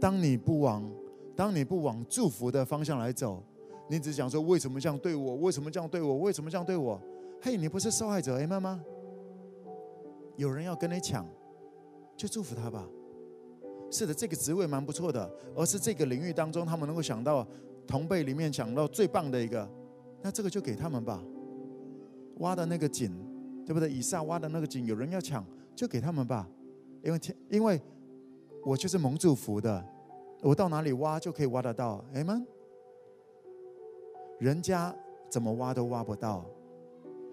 [0.01, 0.89] 当你不往
[1.35, 3.43] 当你不往祝福的方向来走，
[3.89, 5.37] 你只想说为什么这样对我？
[5.37, 6.19] 为什么这样对我？
[6.19, 7.01] 为什么这样对我？
[7.43, 8.81] 嘿，你不是受害者哎，妈妈？
[10.37, 11.27] 有人要跟你抢，
[12.17, 12.87] 就祝福他吧。
[13.91, 17.47] 是的，这个职位蛮不错的，而是这个领域当中，他们能够想到
[17.87, 19.69] 同辈里面想到最棒的一个，
[20.23, 21.23] 那这个就给他们吧。
[22.39, 23.13] 挖的那个井，
[23.65, 23.91] 对不对？
[23.91, 25.45] 以撒挖的那个井，有人要抢，
[25.75, 26.49] 就给他们吧。
[27.03, 27.81] 因为天，因为
[28.65, 29.85] 我就是蒙祝福的，
[30.43, 32.05] 我到哪里挖就可以挖得到。
[32.13, 32.47] 哎们，
[34.39, 34.95] 人家
[35.29, 36.45] 怎么挖都挖不到，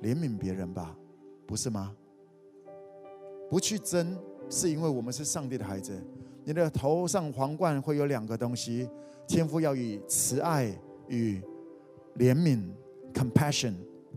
[0.02, 0.96] 怜悯别人吧，
[1.46, 1.96] 不是吗？
[3.50, 4.18] 不去争，
[4.50, 6.00] 是因为我们是上帝的孩子。
[6.46, 8.90] 你的头上皇冠会有两个东西，
[9.28, 10.66] 天赋要以慈爱
[11.08, 11.42] 与
[12.18, 12.62] 怜悯
[13.14, 13.74] （compassion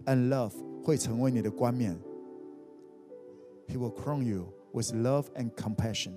[0.07, 0.53] and love）
[0.87, 1.99] 会成为你的冠冕。
[3.67, 6.13] He will crown you with love and compassion。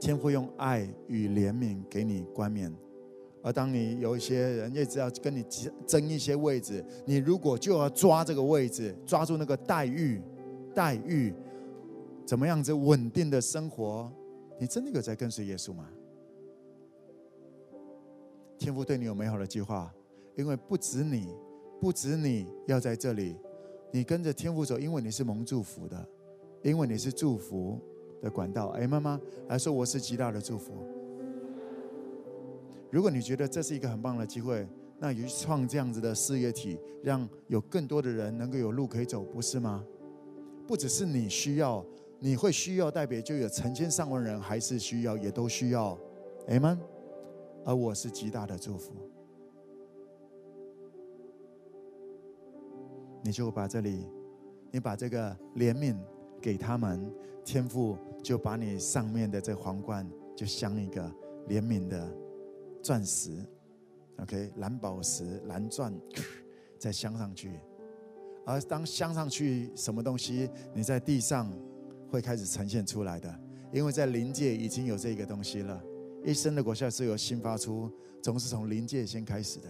[0.00, 2.74] 天父用爱与怜悯给你冠冕，
[3.42, 5.44] 而当你有一些人一直要跟你
[5.86, 10.22] 争一些位置，你如果就要抓这个位置，抓住那个待遇，
[10.74, 11.34] 待遇，
[12.24, 14.10] 怎么样子稳定的生活？
[14.58, 15.86] 你真的有在跟随耶稣吗？
[18.58, 19.92] 天父对你有美好的计划，
[20.34, 21.28] 因为不止你，
[21.82, 23.34] 不止你要在这里，
[23.90, 26.08] 你跟着天父走，因为你是蒙祝福的，
[26.62, 27.76] 因为你是祝福
[28.22, 28.68] 的管道。
[28.68, 30.74] 哎，妈妈来说，我是极大的祝福。
[32.88, 34.64] 如果你觉得这是一个很棒的机会，
[35.00, 39.84] 那你创这样子的事业体，让有更多的人能够有路可以走，不是吗？
[40.68, 41.84] 不只是你需要，
[42.20, 45.98] 你会需要，代表就有成千上万人还是需要，也都需要
[46.46, 46.78] ，Amen。
[47.64, 48.92] 而我是极大的祝福，
[53.22, 54.06] 你就把这里，
[54.70, 55.96] 你把这个怜悯
[56.40, 57.10] 给他们，
[57.44, 61.02] 天父就把你上面的这皇冠，就镶一个
[61.48, 62.22] 怜悯的。
[62.82, 63.30] 钻石
[64.16, 65.94] ，OK，蓝宝石、蓝钻，
[66.80, 67.60] 再镶上去。
[68.44, 71.48] 而当镶上去，什么东西你在地上
[72.10, 73.32] 会开始呈现出来的？
[73.72, 75.80] 因为在灵界已经有这个东西了。
[76.24, 77.88] 一生的果效是由心发出，
[78.20, 79.68] 总是从灵界先开始的。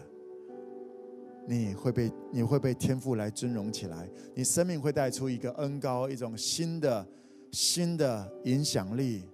[1.47, 7.07] 你会被你会被天赋来尊荣起来，你生命会带出一个恩高，一种新的
[7.51, 9.25] 新的影响力，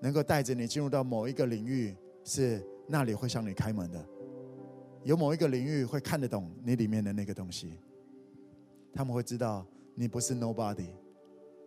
[0.00, 2.64] 能够带着你进入到某一个领域是。
[2.88, 4.08] 那里会向你开门的，
[5.02, 7.80] 有某一个领域会看得懂你里面的那个东西，
[8.92, 9.66] 他们会知道
[9.96, 10.90] 你不是 nobody，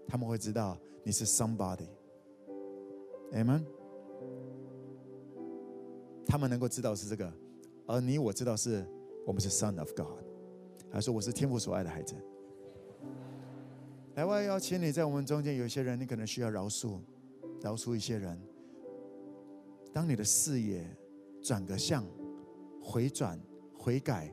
[0.08, 3.66] 他们会知道你是 somebody，Amen。
[6.26, 7.34] 他们能够知道是这个，
[7.86, 8.88] 而你我知道是
[9.30, 10.24] 我们是 son of God，
[10.92, 12.16] 还说我是天父所爱的孩子。
[14.16, 16.98] 来，我要邀请你在我们中间有些人，你可能需要饶恕，
[17.62, 18.42] 饶恕一些人。
[19.94, 20.84] 当你的视野。
[21.42, 22.04] 转个向，
[22.82, 23.40] 回转、
[23.78, 24.30] 悔改。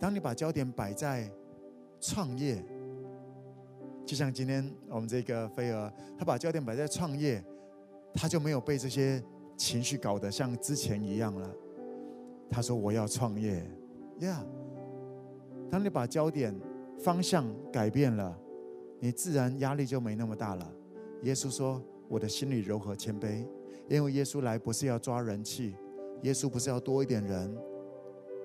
[0.00, 1.30] 当你把焦点摆在
[2.00, 2.60] 创业，
[4.04, 7.40] 就像今天我们这个飞儿，他把焦点摆在创业，
[8.12, 9.22] 他就没有被这些
[9.56, 11.48] 情绪搞得像之前一样了。
[12.50, 13.64] 他说：“我要创业。”
[14.22, 14.38] Yeah，
[15.68, 16.54] 当你把焦点
[16.96, 18.38] 方向改变了，
[19.00, 20.72] 你自然压力就没那么大了。
[21.22, 23.44] 耶稣说：“我的心里柔和谦卑，
[23.88, 25.74] 因为耶稣来不是要抓人气。”
[26.22, 27.52] 耶稣不是要多一点人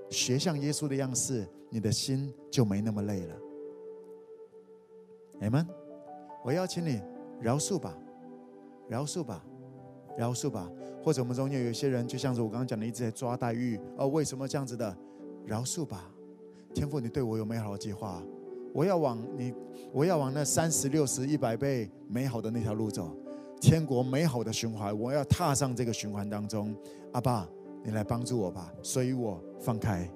[0.09, 3.35] 学像耶稣的样式，你的心就没那么累了。
[5.41, 5.63] 阿门。
[6.43, 6.99] 我邀请你
[7.39, 7.95] 饶恕吧，
[8.89, 9.45] 饶恕吧，
[10.17, 10.67] 饶恕吧。
[11.03, 13.79] 或者我们中间有些人，就像是我刚刚讲的，一直在抓黛玉。
[13.95, 14.97] 哦，为什么这样子的？
[15.47, 16.11] 饶恕吧，
[16.75, 18.21] 天父，你对我有美好的计划，
[18.73, 19.51] 我要往你，
[19.91, 23.15] 我要往那三十六十一百倍美好的那条路走，
[23.59, 26.75] 天国美好的循环，我要踏上这个循环当中。
[27.13, 27.47] 阿爸。
[27.83, 30.09] 你来帮助我吧，所以我放开，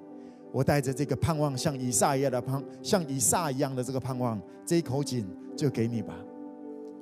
[0.52, 5.26] 我带着这个盼望，像以撒一样的盼，像以撒一样的这个盼望，这一口井
[5.56, 6.14] 就给你吧，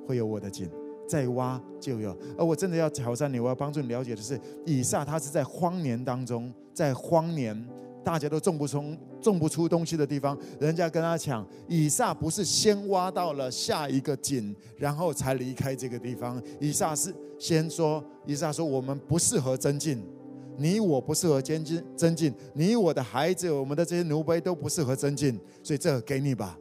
[0.07, 0.69] 会有我的井，
[1.05, 2.15] 再挖就有。
[2.37, 7.67] 而我真的要挑战你，我要帮助你了解的是，以撒他是在荒年当中，在荒年
[8.03, 20.03] 大家都种不出种不出东西的地方，人家跟他抢，以撒不是先挖到了下一个井，然后才离开这个地方，以撒是先说，以撒说我们不适合增进。
[20.57, 26.57] 你我不适合增进增进，你我的孩子，我们的这些奴婢都不适合增进，所以这个给你吧。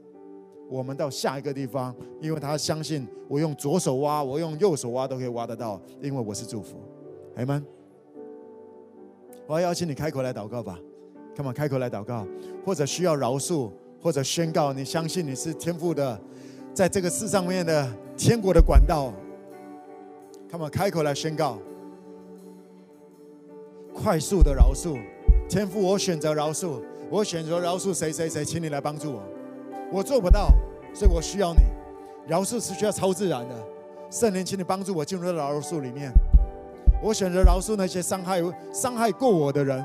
[0.70, 6.76] 我们到下一个地方，因为他相信我用左手挖，我用右手挖都可以挖得到，因为我是祝福。
[7.36, 7.66] 阿们，
[9.46, 10.78] 我要邀请你开口来祷告吧
[11.40, 12.26] ，Come on，开口来祷告，
[12.66, 13.70] 或者需要饶恕，
[14.02, 16.20] 或者宣告你相信你是天父的，
[16.74, 19.10] 在这个世上面的天国的管道。
[20.50, 21.58] Come on，开口来宣告。
[23.94, 24.98] 快速的饶恕，
[25.48, 29.22] 天父，我选择饶恕，我选择饶恕谁谁谁，请你来帮助我。
[29.90, 30.50] 我做不到，
[30.92, 31.60] 所以我需要你。
[32.28, 33.54] 饶恕是需要超自然的，
[34.10, 36.12] 圣灵，请你帮助我进入到饶恕里面。
[37.02, 38.42] 我选择饶恕那些伤害
[38.74, 39.82] 伤害过我的人。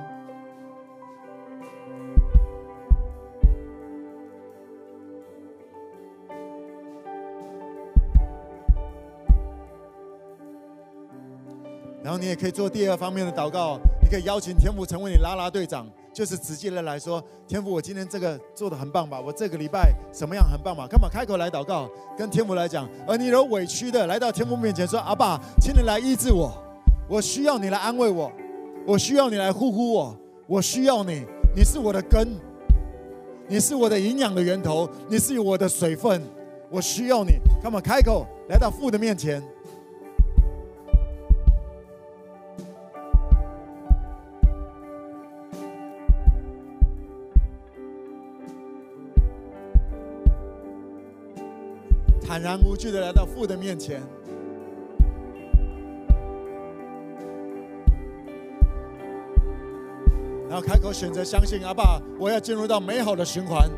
[12.17, 13.79] 你也可以做第二方面的祷告。
[14.01, 19.19] 你可以邀请天父成为你啦啦队长，就是直接的来说，天父，我今天这个做的很棒吧？
[19.19, 20.87] 我这个礼拜什么样很棒吧？
[20.87, 22.87] 干嘛开口来祷告，跟天父来讲。
[23.07, 26.51] 而你有委屈的来到天父面前说：“阿爸，请你来医治我，
[27.09, 28.31] 我需要你来安慰我，
[28.85, 30.15] 我需要你来呼呼我，
[30.45, 31.25] 我需要你，
[31.55, 32.27] 你是我的根，
[33.47, 36.21] 你是我的营养的源头，你是我的水分，
[36.69, 37.39] 我需要你。
[37.63, 39.41] 干嘛开口来到父的面前。”
[52.35, 54.03] 坦然无惧的来到父的面前，
[60.49, 63.69] 然后开口选择相信阿爸，我要进入到美好的循环。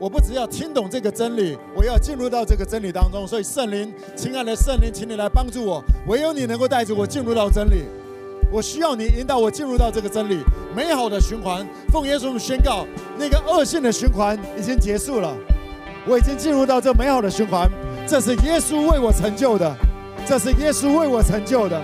[0.00, 3.24] 我不只要听懂这个真理，我要进入到这个真理当中。
[3.24, 5.80] 所以圣灵，亲爱的圣灵，请你来帮助我。
[6.08, 7.84] 唯有你能够带着我进入到真理。
[8.50, 10.42] 我需要你引导我进入到这个真理
[10.74, 11.64] 美好的循环。
[11.92, 12.84] 奉耶稣宣告，
[13.16, 15.32] 那个恶性的循环已经结束了，
[16.06, 17.68] 我已经进入到这美好的循环。
[18.06, 19.74] 这是耶稣为我成就的，
[20.24, 21.82] 这是耶稣为我成就的。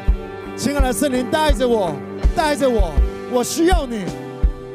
[0.57, 1.93] 亲爱的圣灵，带着我，
[2.36, 2.93] 带着我，
[3.32, 4.05] 我需要你。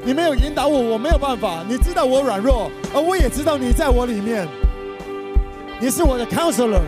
[0.03, 1.63] 你没有引导我，我没有办法。
[1.67, 4.47] 你知道我软弱，而我也知道你在我里面。
[5.79, 6.81] 你是我的 counselor。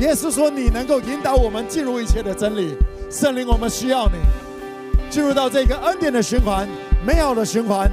[0.00, 2.76] 耶稣说：“你能够引导我们进入一切的真理。”
[3.08, 4.18] 圣灵，我们需要你
[5.08, 6.68] 进入到这个恩典的循环，
[7.06, 7.90] 美好的循环。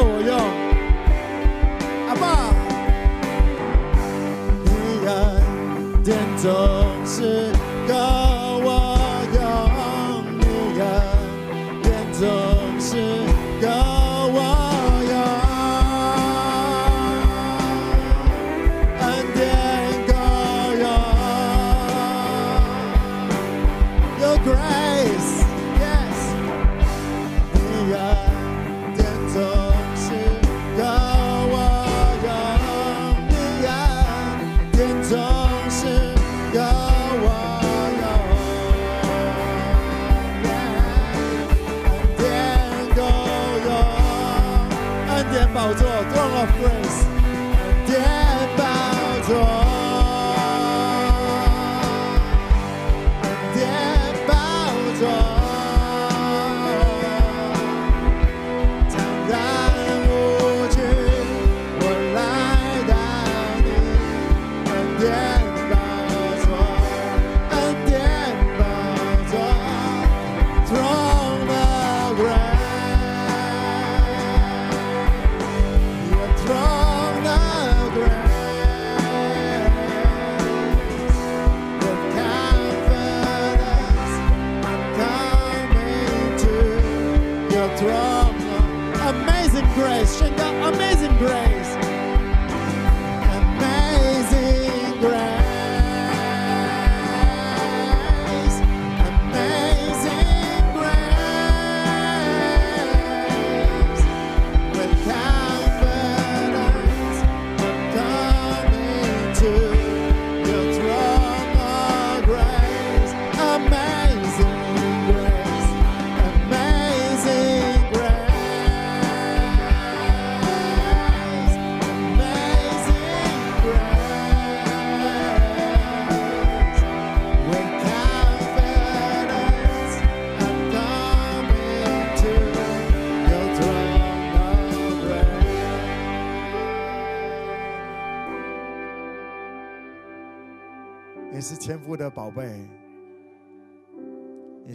[0.00, 0.36] 我要
[2.08, 2.24] 阿爸。
[4.64, 4.70] 你
[5.04, 5.08] 要
[6.04, 6.77] 点头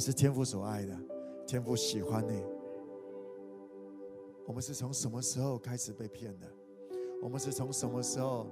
[0.05, 0.93] 是天父所爱的，
[1.47, 2.43] 天父喜欢你。
[4.45, 6.47] 我们是从什么时候开始被骗的？
[7.21, 8.45] 我们是从什么时候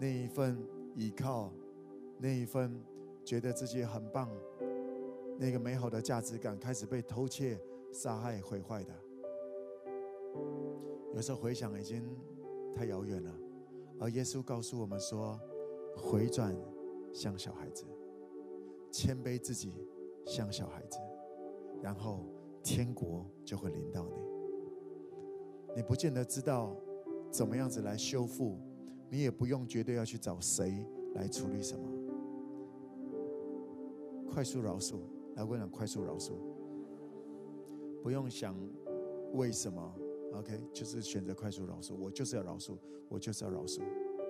[0.00, 0.58] 那一份
[0.96, 1.52] 依靠，
[2.18, 2.82] 那一份
[3.24, 4.28] 觉得自己很棒，
[5.38, 7.56] 那个美好的价值感开始被偷窃、
[7.92, 8.92] 杀害、毁坏的？
[11.14, 12.02] 有时候回想已经
[12.74, 13.32] 太遥远了，
[14.00, 15.38] 而耶稣告诉我们说：
[15.96, 16.52] 回转。
[17.12, 17.86] 像小孩子，
[18.90, 19.72] 谦卑自己，
[20.26, 20.98] 像小孩子，
[21.80, 22.26] 然后
[22.62, 24.14] 天国就会临到你。
[25.76, 26.76] 你不见得知道
[27.30, 28.58] 怎么样子来修复，
[29.08, 30.84] 你也不用绝对要去找谁
[31.14, 31.88] 来处理什么。
[34.28, 34.96] 快速饶恕，
[35.36, 36.32] 来，我讲快速饶恕，
[38.02, 38.54] 不用想
[39.32, 39.94] 为什么
[40.34, 41.94] ，OK，就是选择快速饶恕。
[41.94, 42.76] 我就是要饶恕，
[43.08, 43.80] 我就是要饶恕。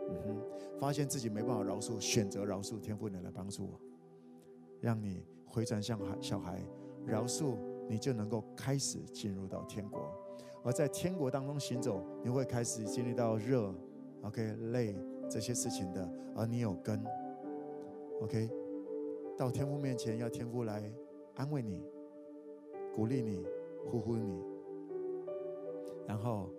[0.09, 3.81] 嗯哼，发现自己没办法饶恕，选择饶恕，天父你来帮助我，
[4.81, 6.63] 让你回转向孩小孩，
[7.05, 7.57] 饶恕
[7.89, 10.01] 你就能够开始进入到天国，
[10.63, 13.75] 而在天国当中行走，你会开始经历到热
[14.23, 14.97] ，OK，累，
[15.31, 17.03] 这些事情的，而你有根。
[18.23, 18.51] OK，
[19.37, 20.93] 到天父面前，要天父来
[21.35, 21.83] 安慰你、
[22.95, 23.45] 鼓励你、
[23.91, 24.43] 呼呼你，
[26.07, 26.51] 然后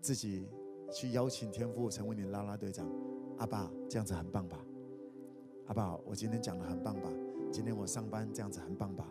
[0.00, 0.48] 自己
[0.92, 2.86] 去邀请天父成为你的啦啦队长。
[3.38, 4.58] 阿爸，这样子很棒吧？
[5.66, 7.08] 阿爸，我今天讲的很棒吧？
[7.52, 9.06] 今天我上班这样子很棒吧？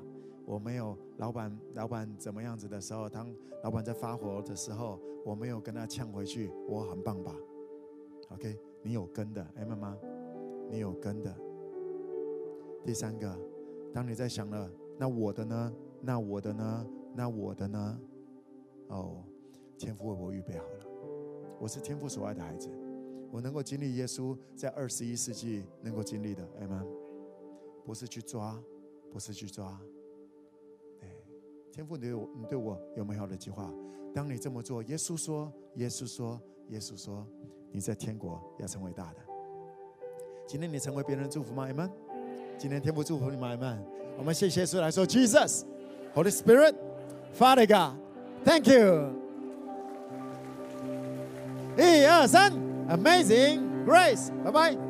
[0.46, 3.32] 我没有老板，老板怎么样子的时候，当
[3.64, 7.36] 老板在发火的时候，我没有跟他呛回去，我很棒吧
[8.30, 9.96] ？OK，你有根的，哎，妈妈，
[10.72, 11.32] 你有根的。
[12.84, 13.40] 第三个，
[13.94, 15.74] 当你在想了，那我的呢？
[16.02, 16.88] 那我的呢？
[17.16, 18.00] 那我的呢？
[18.88, 19.24] 哦，
[19.78, 20.86] 天父为我预备好了，
[21.60, 22.72] 我是天父所爱的孩子，
[23.32, 26.84] 我能够经历耶稣在二十一世纪能够经历的，哎妈，
[27.86, 28.58] 不是去抓，
[29.12, 29.80] 不是去抓。
[31.72, 33.72] 天父，你对我，你对我有美好的计划。
[34.14, 37.26] 当你这么做，耶稣说，耶稣说，耶稣说，
[37.72, 39.20] 你在天国要成为大的。
[40.46, 41.90] 今天你成为别人祝福吗？Amen。
[42.58, 43.78] 今天天父祝福你们，Amen。
[44.18, 45.64] 我们谢谢耶稣来说，Jesus、
[46.14, 46.76] Holy Spirit、
[47.40, 49.14] Father God，Thank you。
[51.78, 52.52] 一二三
[52.90, 54.81] ，Amazing Grace，拜拜。